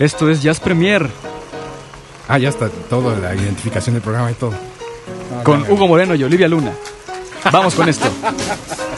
Esto 0.00 0.28
es 0.28 0.42
Jazz 0.42 0.58
Premier. 0.58 1.08
Ah, 2.26 2.36
ya 2.36 2.48
está 2.48 2.68
toda 2.68 3.16
la 3.16 3.32
identificación 3.32 3.94
del 3.94 4.02
programa 4.02 4.28
y 4.32 4.34
todo. 4.34 4.52
Ah, 5.38 5.44
con 5.44 5.62
ya, 5.62 5.72
Hugo 5.72 5.86
Moreno 5.86 6.16
y 6.16 6.24
Olivia 6.24 6.48
Luna. 6.48 6.72
Vamos 7.52 7.76
con 7.76 7.88
esto. 7.88 8.08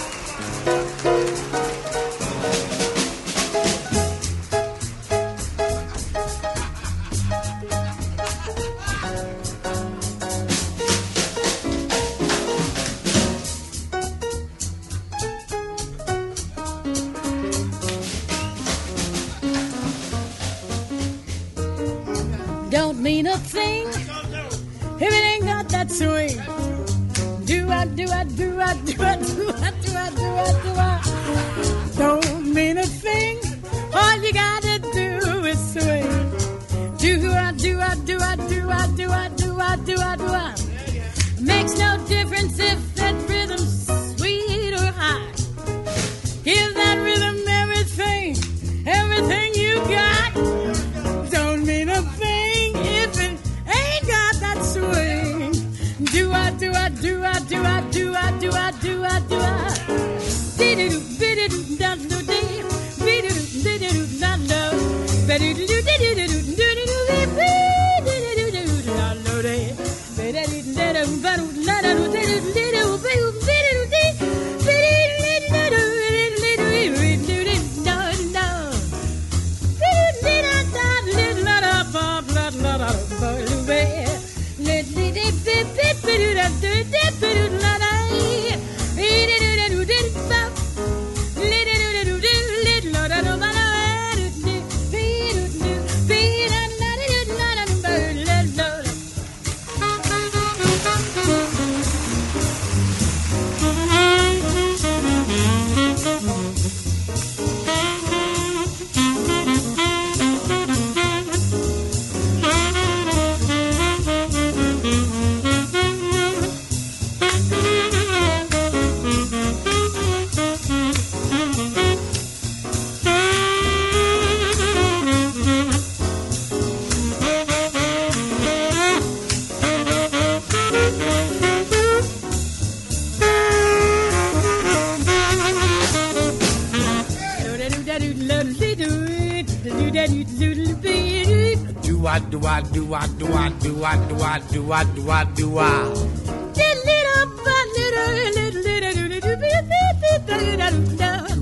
Do 141.83 142.07
I 142.07 142.19
do 142.19 142.41
I 142.47 142.63
do 142.63 142.95
I 142.95 143.07
do 143.07 143.35
I 143.35 143.49
do 143.51 143.85
I 143.85 143.97
do 144.01 144.25
I 144.25 144.39
do 144.39 144.73
I 144.73 144.73
do 144.73 144.73
I 144.73 144.85
do 144.85 145.11
I 145.11 145.25
do 145.25 145.51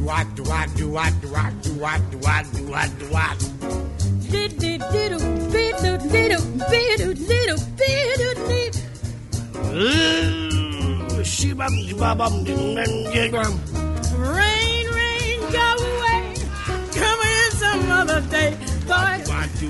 What 0.02 0.26
do 0.34 0.44
I 0.44 0.44
do 0.44 0.44
What 0.44 0.44
do 0.44 0.48
I 0.50 0.50
do 0.50 0.50
What 0.50 0.50
do 0.50 0.50
I 0.50 0.50
do 0.50 0.50
What 0.50 0.50
do 0.50 0.50
I 0.50 0.66
do 0.76 0.90
What 0.90 1.20
do 1.20 1.36
I 1.36 1.50
do 1.50 1.70
What 1.70 1.70
do 1.70 1.84
I 1.84 2.00
do 2.00 2.26
What 2.26 2.52
do 2.52 2.74
I 2.74 2.88
do 2.88 3.14
I 3.14 3.42
Rain, 13.32 13.81
holiday. 18.06 18.56
But 18.86 19.28
what 19.28 19.48
do 19.60 19.68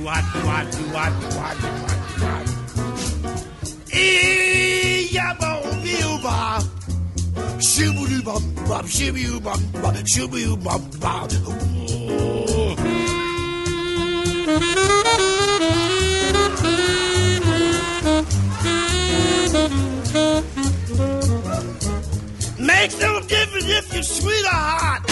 no 23.01 23.21
difference 23.21 23.67
if 23.69 23.95
you're 23.95 24.03
sweet 24.03 24.45
or 24.45 24.51
hot. 24.51 25.12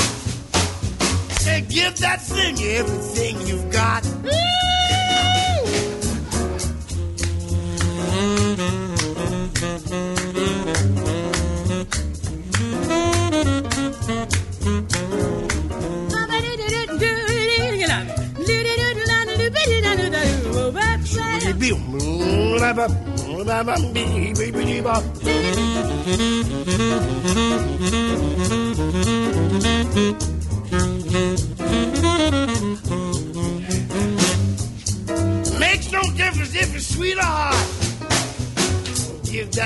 And 1.47 1.68
give 1.68 1.97
that 1.99 2.20
thing 2.20 2.57
everything 2.61 3.47
you've 3.47 3.72
got. 3.72 4.05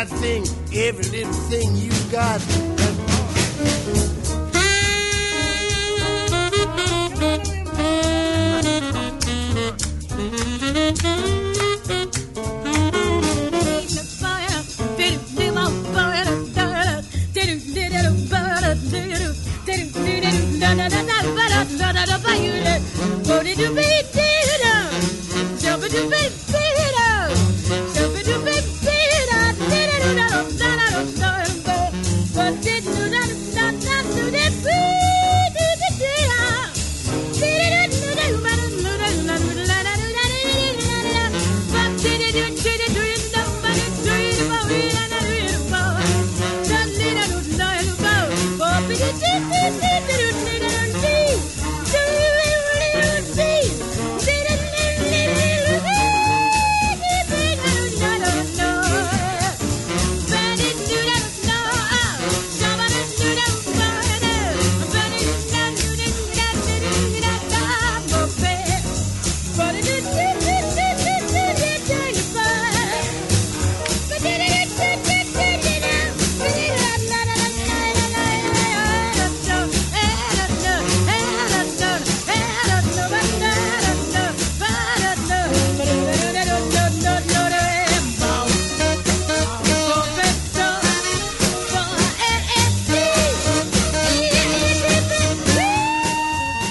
Thing 0.06 0.42
every 0.72 1.04
little 1.04 1.32
thing 1.32 1.74
you 1.76 1.90
got. 2.10 2.73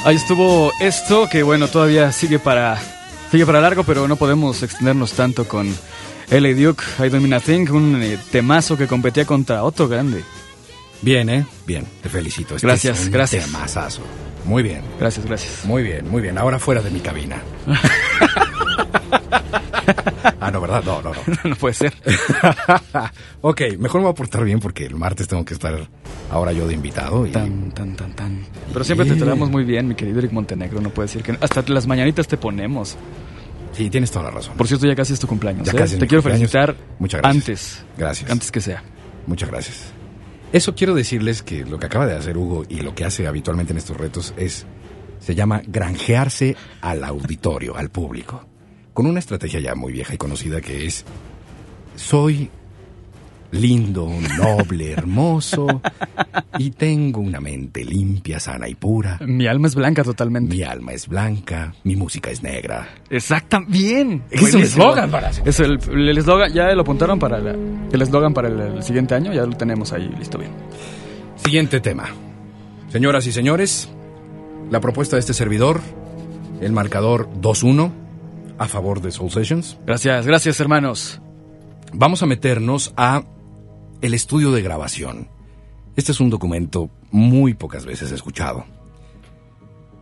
Ahí 0.06 0.16
estuvo 0.18 0.72
esto, 0.82 1.28
que 1.32 1.44
bueno, 1.44 1.68
todavía 1.70 2.12
sigue 2.12 2.38
para, 2.40 2.78
sigue 3.32 3.46
para 3.46 3.62
largo, 3.62 3.84
pero 3.84 4.08
no 4.08 4.16
podemos 4.18 4.62
extendernos 4.62 5.14
tanto 5.14 5.48
con 5.48 5.74
L.A. 6.30 6.54
Duke, 6.54 6.84
I 7.00 7.10
Don't 7.10 7.22
Mean 7.22 7.34
a 7.34 7.40
Thing, 7.40 7.70
un 7.72 8.02
eh, 8.02 8.18
temazo 8.32 8.78
que 8.78 8.88
competía 8.88 9.26
contra 9.26 9.64
otro 9.64 9.88
grande. 9.88 10.24
Bien, 11.02 11.30
¿eh? 11.30 11.46
Bien, 11.66 11.86
te 12.02 12.10
felicito. 12.10 12.56
Este 12.56 12.68
Gracias, 12.68 13.00
es 13.00 13.06
un 13.08 13.12
gracias. 13.12 13.46
temazazo. 13.46 14.02
Muy 14.46 14.62
bien. 14.62 14.82
Gracias, 15.00 15.26
gracias. 15.26 15.66
Muy 15.66 15.84
bien, 15.84 16.10
muy 16.10 16.22
bien. 16.22 16.38
Ahora 16.38 16.60
fuera 16.60 16.82
de 16.82 16.90
mi 16.90 17.00
cabina. 17.00 17.42
ah, 20.40 20.52
no, 20.52 20.62
¿verdad? 20.62 20.84
No, 20.86 21.02
no, 21.02 21.12
no. 21.14 21.22
no 21.50 21.56
puede 21.56 21.74
ser. 21.74 21.94
ok, 23.42 23.62
mejor 23.80 24.02
me 24.02 24.06
voy 24.06 24.12
a 24.12 24.16
portar 24.16 24.44
bien 24.44 24.60
porque 24.60 24.86
el 24.86 24.96
martes 24.96 25.28
tengo 25.28 25.44
que 25.46 25.54
estar 25.54 25.88
ahora 26.32 26.52
yo 26.52 26.68
de 26.68 26.74
invitado. 26.74 27.26
Y... 27.26 27.32
Tan, 27.32 27.72
tan, 27.72 27.96
tan, 27.96 28.14
tan. 28.14 28.46
Pero 28.72 28.86
siempre 28.86 29.08
te 29.08 29.16
tratamos 29.16 29.50
muy 29.50 29.64
bien, 29.64 29.88
mi 29.88 29.96
querido 29.96 30.20
Eric 30.20 30.32
Montenegro, 30.32 30.82
no 30.82 30.90
puede 30.90 31.08
decir 31.08 31.24
que... 31.24 31.38
Hasta 31.40 31.64
las 31.68 31.88
mañanitas 31.88 32.28
te 32.28 32.38
ponemos. 32.38 32.98
Sí, 33.74 33.90
tienes 33.90 34.12
toda 34.12 34.26
la 34.26 34.32
razón. 34.32 34.56
Por 34.56 34.68
cierto, 34.68 34.86
ya 34.86 34.96
casi 34.96 35.14
es 35.14 35.20
tu 35.20 35.28
cumpleaños. 35.28 35.66
Ya 35.66 35.74
¿eh? 35.74 35.76
casi 35.76 35.96
es 35.96 36.00
Te 36.00 36.08
quiero 36.08 36.22
cumpleaños. 36.22 36.52
felicitar 36.52 36.76
Muchas 37.00 37.22
gracias. 37.22 37.42
antes. 37.44 37.86
Gracias. 37.98 38.32
Antes 38.32 38.52
que 38.52 38.62
sea. 38.62 38.84
Muchas 39.26 39.50
gracias. 39.50 39.94
Eso 40.52 40.76
quiero 40.76 40.94
decirles 40.94 41.42
que 41.42 41.66
lo 41.66 41.80
que 41.80 41.88
acaba 41.88 42.06
de 42.06 42.16
hacer 42.16 42.38
Hugo 42.38 42.64
y 42.70 42.82
lo 42.82 42.94
que 42.94 43.06
hace 43.06 43.26
habitualmente 43.26 43.74
en 43.74 43.78
estos 43.80 43.98
retos 43.98 44.36
es, 44.38 44.68
se 45.20 45.34
llama 45.34 45.64
granjearse 45.66 46.56
al 46.82 47.04
auditorio, 47.04 47.76
al 47.76 47.90
público, 47.90 48.46
con 48.94 49.06
una 49.06 49.20
estrategia 49.20 49.60
ya 49.60 49.76
muy 49.76 49.92
vieja 49.94 50.14
y 50.14 50.18
conocida 50.18 50.62
que 50.62 50.86
es, 50.86 51.06
soy 51.96 52.50
lindo, 53.52 54.10
noble, 54.38 54.92
hermoso 54.92 55.82
y 56.58 56.72
tengo 56.72 57.22
una 57.22 57.40
mente 57.40 57.86
limpia, 57.86 58.40
sana 58.40 58.68
y 58.68 58.74
pura. 58.74 59.20
Mi 59.28 59.46
alma 59.46 59.68
es 59.68 59.76
blanca 59.76 60.04
totalmente. 60.04 60.56
Mi 60.56 60.64
alma 60.64 60.92
es 60.94 61.08
blanca, 61.08 61.74
mi 61.84 61.96
música 61.96 62.32
es 62.32 62.42
negra. 62.42 62.88
Exacta, 63.12 63.62
bien. 63.68 64.24
Es 64.32 64.42
Buenísimo. 64.42 64.64
eslogan 64.84 65.12
para 65.12 65.30
Es 65.30 65.60
el 65.60 65.80
el 65.92 66.18
eslogan, 66.18 66.52
ya 66.52 66.74
lo 66.74 66.82
apuntaron 66.82 67.20
para 67.20 67.40
la- 67.40 67.56
el 67.92 68.02
eslogan 68.02 68.34
para 68.34 68.48
el, 68.48 68.60
el 68.60 68.84
siguiente 68.84 69.14
año, 69.14 69.32
ya 69.34 69.46
lo 69.46 69.56
tenemos 69.56 69.94
ahí, 69.94 70.10
listo 70.18 70.38
bien. 70.40 70.52
Siguiente 71.36 71.80
tema. 71.80 72.06
Señoras 72.90 73.28
y 73.28 73.32
señores, 73.32 73.90
la 74.72 74.80
propuesta 74.80 75.16
de 75.16 75.20
este 75.20 75.34
servidor, 75.36 75.80
el 76.62 76.72
marcador 76.72 77.30
2-1 77.40 77.92
a 78.58 78.68
favor 78.68 79.02
de 79.02 79.12
Soul 79.12 79.32
Sessions. 79.32 79.78
Gracias, 79.86 80.26
gracias 80.26 80.60
hermanos. 80.60 81.22
Vamos 81.94 82.24
a 82.24 82.26
meternos 82.26 82.94
a 82.98 83.24
el 84.02 84.14
estudio 84.14 84.52
de 84.52 84.62
grabación. 84.62 85.30
Este 85.96 86.12
es 86.12 86.20
un 86.20 86.30
documento 86.30 86.90
muy 87.12 87.54
pocas 87.54 87.86
veces 87.86 88.12
escuchado. 88.12 88.66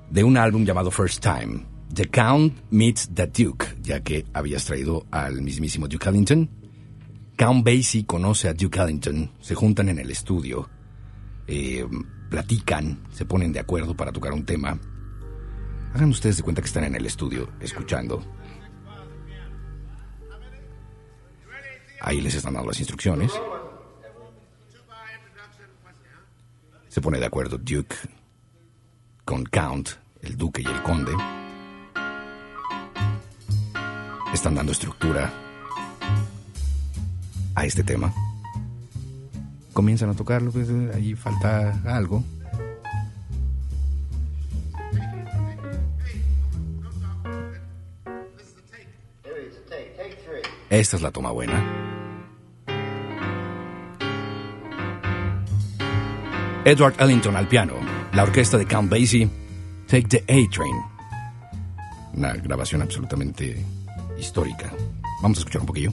De 0.09 0.23
un 0.23 0.37
álbum 0.37 0.65
llamado 0.65 0.89
First 0.89 1.21
Time, 1.21 1.65
The 1.93 2.07
Count 2.07 2.53
Meets 2.69 3.09
the 3.13 3.27
Duke, 3.27 3.65
ya 3.81 4.01
que 4.01 4.25
habías 4.33 4.65
traído 4.65 5.05
al 5.11 5.41
mismísimo 5.41 5.87
Duke 5.87 6.09
Ellington. 6.09 6.49
Count 7.35 7.65
Basie 7.65 8.05
conoce 8.05 8.47
a 8.47 8.53
Duke 8.53 8.79
Ellington, 8.79 9.31
se 9.41 9.55
juntan 9.55 9.89
en 9.89 9.99
el 9.99 10.09
estudio, 10.11 10.69
eh, 11.47 11.85
platican, 12.29 13.03
se 13.11 13.25
ponen 13.25 13.51
de 13.51 13.59
acuerdo 13.59 13.95
para 13.95 14.11
tocar 14.11 14.31
un 14.31 14.45
tema. 14.45 14.79
Hagan 15.93 16.09
ustedes 16.09 16.37
de 16.37 16.43
cuenta 16.43 16.61
que 16.61 16.67
están 16.67 16.85
en 16.85 16.95
el 16.95 17.05
estudio 17.05 17.49
escuchando. 17.59 18.23
Ahí 22.01 22.19
les 22.19 22.33
están 22.35 22.53
dando 22.53 22.69
las 22.69 22.79
instrucciones. 22.79 23.31
Se 26.87 26.99
pone 26.99 27.19
de 27.19 27.25
acuerdo 27.25 27.57
Duke 27.57 27.95
con 29.23 29.45
Count, 29.45 29.91
el 30.21 30.35
duque 30.35 30.61
y 30.61 30.65
el 30.65 30.83
conde. 30.83 31.13
Están 34.33 34.55
dando 34.55 34.71
estructura 34.71 35.31
a 37.55 37.65
este 37.65 37.83
tema. 37.83 38.13
Comienzan 39.71 40.09
a 40.09 40.15
tocarlo, 40.15 40.51
pues 40.51 40.67
ahí 40.93 41.15
falta 41.15 41.81
algo. 41.85 42.23
Esta 50.69 50.95
es 50.95 51.01
la 51.01 51.11
toma 51.11 51.31
buena. 51.31 51.90
Edward 56.63 56.93
Ellington 56.99 57.35
al 57.35 57.47
piano, 57.47 57.73
la 58.13 58.21
orquesta 58.21 58.55
de 58.55 58.67
Count 58.67 58.89
Basie, 58.89 59.27
Take 59.87 60.07
the 60.07 60.17
A-Train. 60.19 60.75
Una 62.13 62.33
grabación 62.33 62.83
absolutamente 62.83 63.65
histórica. 64.19 64.71
Vamos 65.23 65.39
a 65.39 65.41
escuchar 65.41 65.61
un 65.61 65.67
poquillo. 65.67 65.91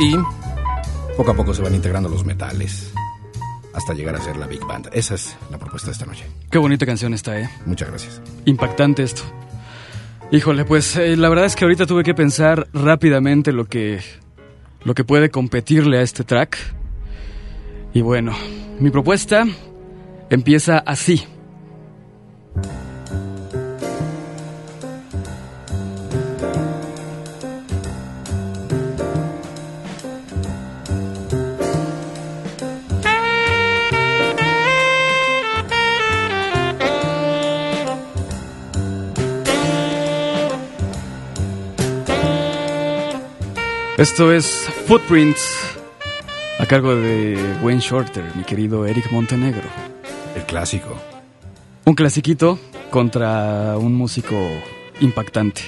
Y 0.00 0.16
poco 1.16 1.32
a 1.32 1.34
poco 1.34 1.52
se 1.52 1.62
van 1.62 1.74
integrando 1.74 2.08
los 2.08 2.24
metales 2.24 2.92
hasta 3.74 3.94
llegar 3.94 4.14
a 4.16 4.20
ser 4.20 4.36
la 4.36 4.46
Big 4.46 4.64
Band. 4.64 4.88
Esa 4.92 5.14
es 5.14 5.36
la 5.50 5.58
propuesta 5.58 5.86
de 5.88 5.92
esta 5.92 6.06
noche. 6.06 6.24
Qué 6.50 6.58
bonita 6.58 6.86
canción 6.86 7.14
está, 7.14 7.38
¿eh? 7.38 7.48
Muchas 7.66 7.88
gracias. 7.88 8.20
Impactante 8.44 9.02
esto. 9.02 9.22
Híjole, 10.30 10.64
pues 10.64 10.96
eh, 10.96 11.16
la 11.16 11.28
verdad 11.28 11.46
es 11.46 11.56
que 11.56 11.64
ahorita 11.64 11.86
tuve 11.86 12.04
que 12.04 12.14
pensar 12.14 12.68
rápidamente 12.72 13.52
lo 13.52 13.64
que 13.64 14.00
lo 14.84 14.94
que 14.94 15.04
puede 15.04 15.30
competirle 15.30 15.98
a 15.98 16.02
este 16.02 16.24
track. 16.24 16.58
Y 17.94 18.00
bueno, 18.02 18.36
mi 18.78 18.90
propuesta 18.90 19.44
empieza 20.30 20.78
así. 20.78 21.24
Esto 43.98 44.32
es 44.32 44.46
Footprints 44.86 45.42
a 46.60 46.66
cargo 46.66 46.94
de 46.94 47.36
Wayne 47.62 47.80
Shorter, 47.80 48.24
mi 48.36 48.44
querido 48.44 48.86
Eric 48.86 49.10
Montenegro. 49.10 49.68
El 50.36 50.42
clásico. 50.44 50.96
Un 51.84 51.94
clasiquito 51.94 52.60
contra 52.90 53.76
un 53.76 53.94
músico 53.94 54.36
impactante. 55.00 55.62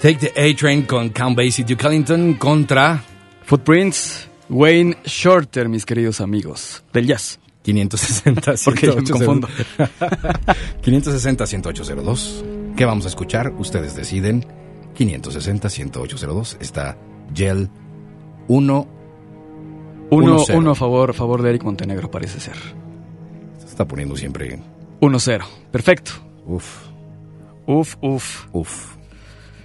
Take 0.00 0.30
the 0.30 0.32
A-Train 0.40 0.82
con 0.82 1.10
Count 1.10 1.36
Basie 1.36 1.64
Duke 1.64 1.86
Ellington 1.86 2.34
contra 2.34 3.04
Footprints, 3.44 4.28
Wayne 4.48 4.96
Shorter, 5.04 5.68
mis 5.68 5.84
queridos 5.84 6.20
amigos 6.22 6.82
del 6.94 7.06
jazz. 7.06 7.38
560 7.62 8.54
Porque 8.64 8.86
yo 8.86 8.96
me 8.96 9.02
10802. 9.02 9.10
confundo. 9.10 9.48
560 10.82 11.46
10802. 11.46 12.44
¿Qué 12.74 12.86
vamos 12.86 13.04
a 13.04 13.08
escuchar? 13.08 13.52
Ustedes 13.58 13.94
deciden. 13.94 14.61
560 14.94 15.68
10802 15.68 16.58
está 16.60 16.96
Gel 17.34 17.68
1 18.48 18.88
Uno, 20.10 20.38
1-0. 20.38 20.56
uno 20.58 20.70
a 20.72 20.74
favor, 20.74 21.14
favor 21.14 21.42
de 21.42 21.50
Eric 21.50 21.62
Montenegro 21.64 22.10
parece 22.10 22.38
ser. 22.40 22.56
Se 23.58 23.66
está 23.66 23.86
poniendo 23.88 24.16
siempre 24.16 24.58
1-0. 25.00 25.42
Perfecto. 25.70 26.12
Uf. 26.46 26.88
Uf, 27.66 27.96
uf. 28.02 28.46
Uf. 28.52 28.96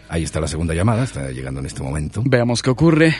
Ahí 0.09 0.23
está 0.23 0.39
la 0.39 0.47
segunda 0.47 0.73
llamada, 0.73 1.03
está 1.03 1.29
llegando 1.31 1.59
en 1.59 1.65
este 1.65 1.83
momento. 1.83 2.23
Veamos 2.25 2.61
qué 2.61 2.69
ocurre. 2.69 3.15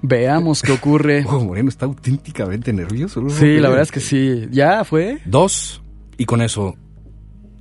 Veamos 0.00 0.62
qué 0.62 0.72
ocurre. 0.72 1.24
Oh, 1.28 1.40
Moreno 1.44 1.68
está 1.68 1.84
auténticamente 1.86 2.72
nervioso. 2.72 3.20
¿no? 3.20 3.30
Sí, 3.30 3.58
la 3.58 3.68
verdad 3.68 3.82
es 3.82 3.92
que 3.92 4.00
sí. 4.00 4.48
¿Ya 4.50 4.82
fue? 4.84 5.20
Dos, 5.26 5.82
y 6.16 6.24
con 6.24 6.40
eso 6.40 6.76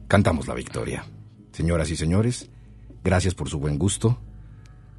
cantamos 0.07 0.47
la 0.47 0.53
victoria. 0.55 1.03
Señoras 1.51 1.89
y 1.91 1.97
señores, 1.97 2.49
gracias 3.03 3.33
por 3.35 3.49
su 3.49 3.59
buen 3.59 3.77
gusto. 3.77 4.19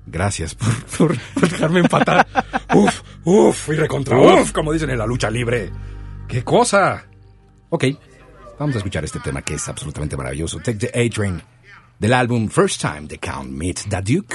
Gracias 0.07 0.55
por, 0.55 0.68
por- 0.98 1.18
por 1.34 1.48
dejarme 1.48 1.80
empatar. 1.80 2.26
uf, 2.74 3.03
uf, 3.24 3.68
y 3.68 3.72
recontra 3.76 4.18
uf, 4.18 4.53
como 4.53 4.72
dicen 4.72 4.90
en 4.90 4.98
la 4.98 5.07
lucha 5.07 5.30
libre. 5.30 5.70
¡Qué 6.28 6.42
cosa! 6.42 7.05
Ok, 7.70 7.84
vamos 8.59 8.74
a 8.74 8.78
escuchar 8.78 9.05
este 9.05 9.20
tema 9.20 9.42
que 9.42 9.55
es 9.55 9.68
absolutamente 9.68 10.16
maravilloso. 10.16 10.59
Take 10.59 10.86
the 10.88 11.07
A-Train, 11.07 11.42
del 11.98 12.12
álbum 12.12 12.48
First 12.48 12.80
Time 12.80 13.07
the 13.07 13.18
Count 13.18 13.50
Meets 13.50 13.86
the 13.88 14.00
Duke. 14.03 14.34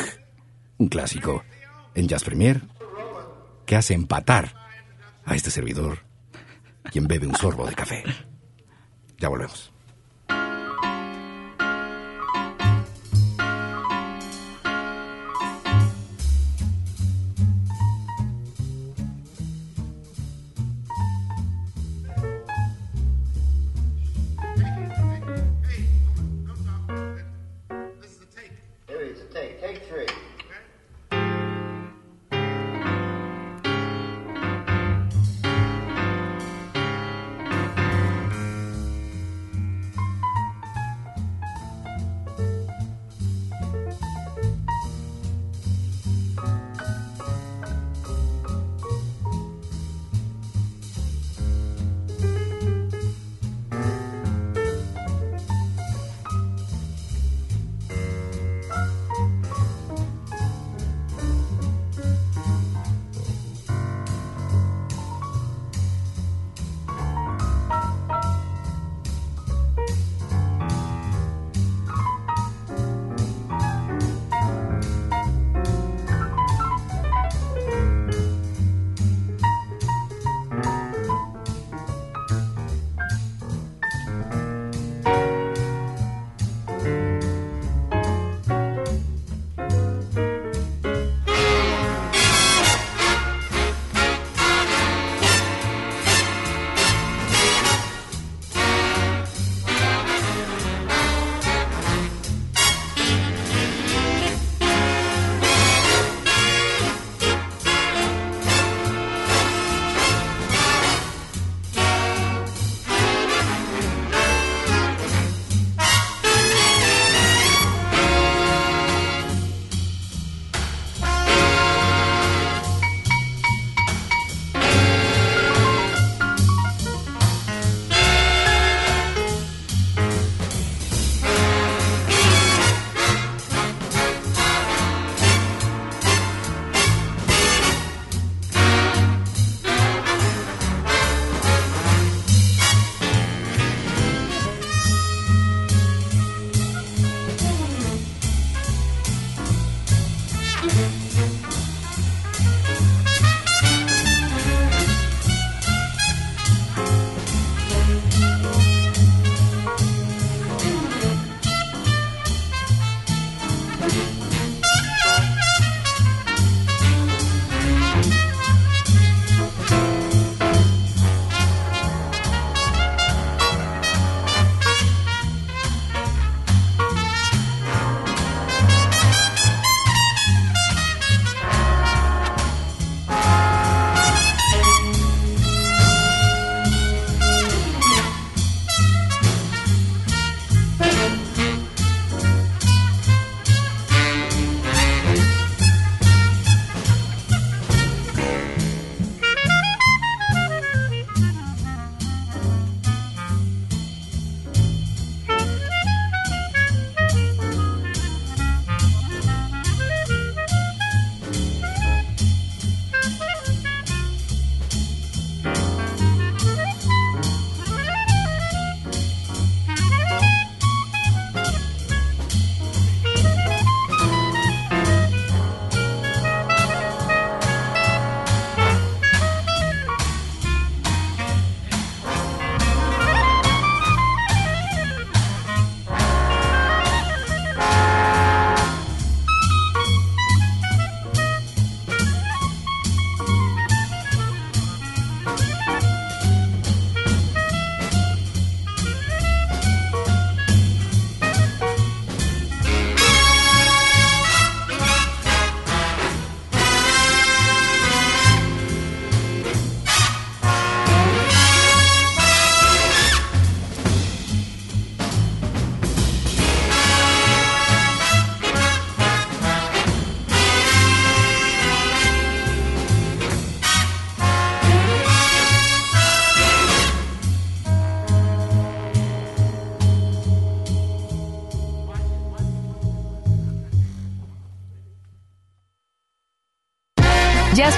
Un 0.78 0.88
clásico 0.90 1.44
en 1.96 2.08
Jazz 2.08 2.24
Premier 2.24 2.62
que 3.66 3.76
hace 3.76 3.94
empatar 3.94 4.54
a 5.26 5.36
este 5.36 5.52
servidor, 5.52 6.00
quien 6.92 7.08
bebe 7.08 7.28
un 7.28 7.36
sorbo 7.36 7.66
de 7.68 7.74
café. 7.76 8.04
Ya 9.18 9.28
volvemos. 9.28 9.74